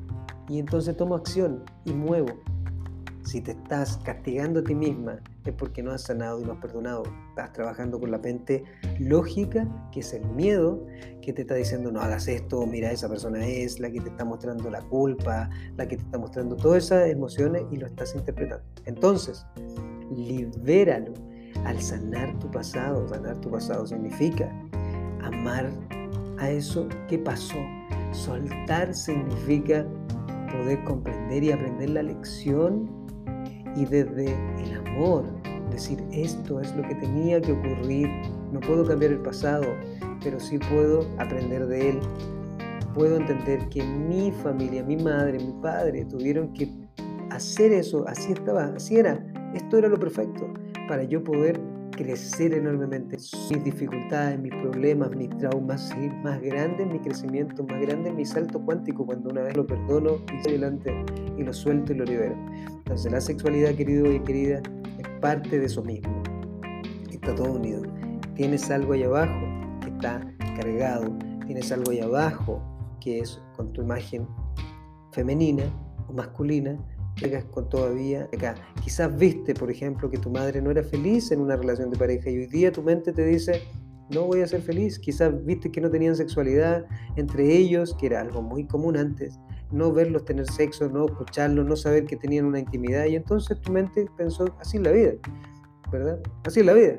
Y 0.49 0.59
entonces 0.59 0.96
tomo 0.96 1.14
acción 1.14 1.62
y 1.85 1.92
muevo. 1.92 2.31
Si 3.23 3.40
te 3.40 3.53
estás 3.53 3.99
castigando 3.99 4.59
a 4.59 4.64
ti 4.64 4.75
misma 4.75 5.20
es 5.44 5.53
porque 5.55 5.85
no 5.85 5.92
has 5.92 6.03
sanado 6.03 6.40
y 6.40 6.44
no 6.44 6.55
has 6.55 6.59
perdonado. 6.59 7.05
Estás 7.29 7.53
trabajando 7.53 8.01
con 8.01 8.11
la 8.11 8.18
mente 8.18 8.64
lógica, 8.99 9.68
que 9.92 10.01
es 10.01 10.12
el 10.12 10.25
miedo, 10.31 10.85
que 11.23 11.33
te 11.33 11.42
está 11.42 11.55
diciendo 11.55 11.92
no 11.92 12.01
hagas 12.01 12.27
esto, 12.27 12.66
mira, 12.66 12.90
esa 12.90 13.09
persona 13.09 13.46
es 13.46 13.79
la 13.79 13.88
que 13.88 14.01
te 14.01 14.09
está 14.09 14.25
mostrando 14.25 14.68
la 14.68 14.81
culpa, 14.81 15.49
la 15.77 15.87
que 15.87 15.96
te 15.96 16.03
está 16.03 16.18
mostrando 16.18 16.57
todas 16.57 16.87
esas 16.87 17.09
emociones 17.09 17.62
y 17.70 17.77
lo 17.77 17.87
estás 17.87 18.16
interpretando. 18.16 18.64
Entonces, 18.85 19.46
libéralo. 20.12 21.14
Al 21.64 21.81
sanar 21.81 22.37
tu 22.38 22.51
pasado, 22.51 23.07
sanar 23.09 23.38
tu 23.40 23.51
pasado 23.51 23.87
significa 23.87 24.51
amar 25.23 25.70
a 26.40 26.50
eso 26.50 26.88
que 27.09 27.18
pasó. 27.18 27.59
Soltar 28.12 28.92
significa 28.92 29.87
poder 30.50 30.83
comprender 30.85 31.44
y 31.44 31.53
aprender 31.53 31.90
la 31.90 32.03
lección 32.03 32.90
y 33.76 33.85
desde 33.85 34.35
el 34.59 34.76
amor 34.87 35.24
decir 35.70 36.03
esto 36.11 36.61
es 36.61 36.74
lo 36.74 36.83
que 36.83 36.96
tenía 36.96 37.40
que 37.40 37.53
ocurrir. 37.53 38.09
No 38.53 38.61
puedo 38.61 38.85
cambiar 38.85 39.12
el 39.12 39.20
pasado, 39.20 39.64
pero 40.22 40.40
sí 40.40 40.59
puedo 40.59 41.07
aprender 41.18 41.66
de 41.66 41.90
él. 41.90 42.00
Puedo 42.94 43.16
entender 43.16 43.68
que 43.68 43.85
mi 43.85 44.33
familia, 44.33 44.83
mi 44.83 44.96
madre, 44.96 45.38
mi 45.38 45.53
padre 45.62 46.05
tuvieron 46.07 46.53
que 46.53 46.68
hacer 47.31 47.72
eso, 47.72 48.05
así 48.09 48.33
estaba, 48.33 48.64
así 48.76 48.96
era. 48.96 49.24
Esto 49.55 49.79
era 49.79 49.88
lo 49.88 49.98
perfecto 49.98 50.53
para 50.88 51.05
yo 51.05 51.22
poder 51.22 51.61
crecer 52.03 52.55
enormemente. 52.55 53.19
Mis 53.51 53.63
dificultades, 53.65 54.39
mis 54.41 54.55
problemas, 54.55 55.11
mis 55.15 55.29
traumas 55.37 55.95
más 56.23 56.41
grandes, 56.41 56.87
mi 56.87 56.99
crecimiento 56.99 57.63
más 57.65 57.79
grande, 57.83 58.11
mi 58.11 58.25
salto 58.25 58.59
cuántico 58.65 59.05
cuando 59.05 59.29
una 59.29 59.43
vez 59.43 59.55
lo 59.55 59.67
perdono 59.67 60.17
y 60.33 60.37
estoy 60.37 60.53
delante 60.53 61.05
y 61.37 61.43
lo 61.43 61.53
suelto 61.53 61.93
y 61.93 61.97
lo 61.97 62.05
libero. 62.05 62.35
Entonces 62.57 63.13
la 63.13 63.21
sexualidad, 63.21 63.75
querido 63.75 64.11
y 64.11 64.19
querida, 64.21 64.63
es 64.99 65.09
parte 65.21 65.59
de 65.59 65.67
eso 65.67 65.83
mismo. 65.83 66.23
Está 67.11 67.35
todo 67.35 67.53
unido. 67.53 67.83
Tienes 68.35 68.71
algo 68.71 68.95
ahí 68.95 69.03
abajo 69.03 69.47
que 69.83 69.91
está 69.91 70.27
cargado. 70.57 71.15
Tienes 71.47 71.71
algo 71.71 71.91
ahí 71.91 72.01
abajo 72.01 72.63
que 73.01 73.19
es 73.19 73.43
con 73.57 73.75
tu 73.75 73.83
imagen 73.83 74.27
femenina 75.13 75.65
o 76.09 76.15
masculina 76.15 76.79
llegas 77.21 77.45
con 77.45 77.69
todavía 77.69 78.29
acá. 78.35 78.55
Quizás 78.83 79.17
viste, 79.17 79.55
por 79.55 79.71
ejemplo, 79.71 80.11
que 80.11 80.19
tu 80.19 80.31
madre 80.31 80.61
no 80.61 80.71
era 80.71 80.83
feliz 80.83 81.31
en 81.31 81.41
una 81.41 81.57
relación 81.57 81.91
de 81.91 81.99
pareja 81.99 82.31
y 82.31 82.39
hoy 82.39 82.47
día 82.47 82.73
tu 82.73 82.83
mente 82.83 83.13
te 83.13 83.25
dice, 83.25 83.63
no 84.11 84.25
voy 84.25 84.41
a 84.43 84.47
ser 84.47 84.63
feliz. 84.63 84.99
Quizás 84.99 85.45
viste 85.45 85.71
que 85.71 85.81
no 85.81 85.91
tenían 85.91 86.17
sexualidad 86.17 86.85
entre 87.17 87.57
ellos, 87.57 87.95
que 87.99 88.07
era 88.07 88.21
algo 88.21 88.43
muy 88.43 88.67
común 88.67 88.97
antes. 88.97 89.39
No 89.71 89.93
verlos 89.93 90.25
tener 90.25 90.51
sexo, 90.51 90.89
no 90.89 91.07
escucharlos, 91.07 91.65
no 91.65 91.77
saber 91.77 92.05
que 92.05 92.17
tenían 92.17 92.45
una 92.45 92.59
intimidad. 92.59 93.05
Y 93.07 93.17
entonces 93.17 93.61
tu 93.61 93.73
mente 93.73 94.07
pensó, 94.17 94.47
así 94.59 94.79
es 94.79 94.83
la 94.83 94.91
vida, 94.91 95.13
¿verdad? 95.93 96.19
Así 96.45 96.61
es 96.61 96.67
la 96.67 96.73
vida. 96.73 96.97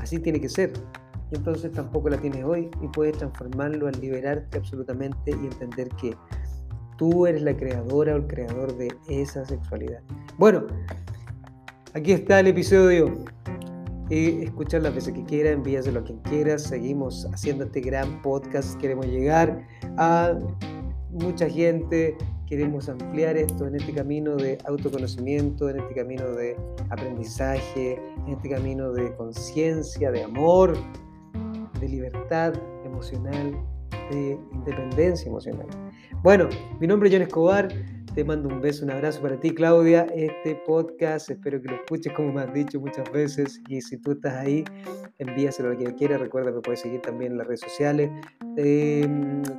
Así 0.00 0.18
tiene 0.18 0.40
que 0.40 0.48
ser. 0.48 0.72
Y 1.32 1.36
entonces 1.36 1.72
tampoco 1.72 2.08
la 2.08 2.18
tienes 2.18 2.44
hoy 2.44 2.70
y 2.82 2.88
puedes 2.88 3.16
transformarlo 3.16 3.88
al 3.88 3.98
liberarte 4.00 4.58
absolutamente 4.58 5.30
y 5.30 5.46
entender 5.46 5.88
que 6.00 6.14
Tú 7.02 7.26
eres 7.26 7.42
la 7.42 7.56
creadora 7.56 8.14
o 8.14 8.18
el 8.18 8.28
creador 8.28 8.76
de 8.76 8.88
esa 9.08 9.44
sexualidad. 9.44 10.00
Bueno, 10.38 10.68
aquí 11.94 12.12
está 12.12 12.38
el 12.38 12.46
episodio. 12.46 13.24
Y 14.08 14.44
escuchar 14.44 14.82
las 14.82 14.94
veces 14.94 15.12
que 15.12 15.24
quiera, 15.24 15.50
envíaselo 15.50 15.98
a 15.98 16.04
quien 16.04 16.18
quiera. 16.18 16.56
Seguimos 16.60 17.26
haciendo 17.32 17.64
este 17.64 17.80
gran 17.80 18.22
podcast. 18.22 18.80
Queremos 18.80 19.06
llegar 19.06 19.66
a 19.96 20.38
mucha 21.10 21.50
gente. 21.50 22.16
Queremos 22.46 22.88
ampliar 22.88 23.36
esto 23.36 23.66
en 23.66 23.74
este 23.74 23.92
camino 23.92 24.36
de 24.36 24.58
autoconocimiento, 24.66 25.70
en 25.70 25.80
este 25.80 25.94
camino 25.96 26.30
de 26.30 26.56
aprendizaje, 26.90 28.00
en 28.28 28.34
este 28.34 28.48
camino 28.48 28.92
de 28.92 29.12
conciencia, 29.16 30.12
de 30.12 30.22
amor, 30.22 30.76
de 31.80 31.88
libertad 31.88 32.54
emocional, 32.84 33.60
de 34.10 34.38
independencia 34.52 35.28
emocional. 35.28 35.66
Bueno, 36.22 36.48
mi 36.80 36.86
nombre 36.86 37.08
es 37.08 37.14
John 37.14 37.22
Escobar. 37.22 37.68
Te 38.14 38.24
mando 38.24 38.48
un 38.48 38.60
beso, 38.60 38.84
un 38.84 38.90
abrazo 38.90 39.22
para 39.22 39.40
ti, 39.40 39.54
Claudia. 39.54 40.06
Este 40.14 40.54
podcast, 40.66 41.30
espero 41.30 41.62
que 41.62 41.68
lo 41.68 41.76
escuches 41.76 42.12
como 42.12 42.30
me 42.30 42.42
has 42.42 42.52
dicho 42.52 42.78
muchas 42.78 43.10
veces. 43.10 43.62
Y 43.68 43.80
si 43.80 43.96
tú 43.96 44.12
estás 44.12 44.34
ahí, 44.34 44.64
envíaselo 45.18 45.72
a 45.72 45.76
quien 45.76 45.92
quiera. 45.94 46.18
Recuerda 46.18 46.52
que 46.52 46.60
puedes 46.60 46.80
seguir 46.80 47.00
también 47.00 47.32
en 47.32 47.38
las 47.38 47.46
redes 47.46 47.60
sociales. 47.60 48.10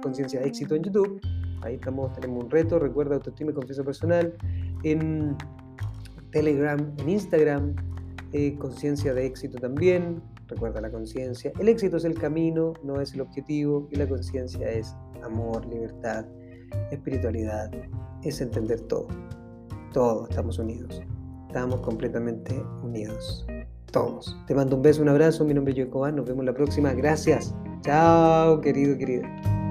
Conciencia 0.04 0.40
de 0.40 0.48
éxito 0.48 0.76
en 0.76 0.84
YouTube. 0.84 1.20
Ahí 1.64 1.76
estamos, 1.76 2.14
tenemos 2.14 2.44
un 2.44 2.52
reto. 2.52 2.78
Recuerda 2.78 3.16
autoestima 3.16 3.50
y 3.52 3.54
confianza 3.56 3.84
personal. 3.84 4.34
En 4.84 5.36
Telegram, 6.32 6.94
en 7.00 7.10
Instagram. 7.10 7.76
Eh, 8.34 8.56
conciencia 8.58 9.14
de 9.14 9.26
éxito 9.26 9.58
también. 9.60 10.22
Recuerda 10.54 10.82
la 10.82 10.92
conciencia. 10.92 11.52
El 11.60 11.68
éxito 11.68 11.98
es 11.98 12.06
el 12.06 12.14
camino, 12.14 12.74
no 12.84 13.02
es 13.02 13.14
el 13.14 13.22
objetivo. 13.22 13.88
Y 13.92 13.96
la 13.96 14.08
conciencia 14.08 14.70
es 14.70 14.96
amor, 15.24 15.66
libertad 15.66 16.26
espiritualidad 16.92 17.72
es 18.24 18.42
entender 18.42 18.82
todo. 18.82 19.08
Todos 19.94 20.30
estamos 20.30 20.60
unidos. 20.60 21.02
Estamos 21.48 21.82
completamente 21.82 22.56
unidos. 22.84 23.46
Todos. 23.92 24.36
Te 24.48 24.56
mando 24.56 24.76
un 24.76 24.82
beso, 24.82 25.02
un 25.02 25.10
abrazo. 25.10 25.46
Mi 25.46 25.54
nombre 25.54 25.74
es 25.74 25.88
Joe 25.92 26.12
Nos 26.12 26.26
vemos 26.26 26.46
la 26.46 26.54
próxima. 26.54 26.94
Gracias. 26.94 27.54
Chao, 27.82 28.60
querido, 28.62 28.98
querida. 28.98 29.63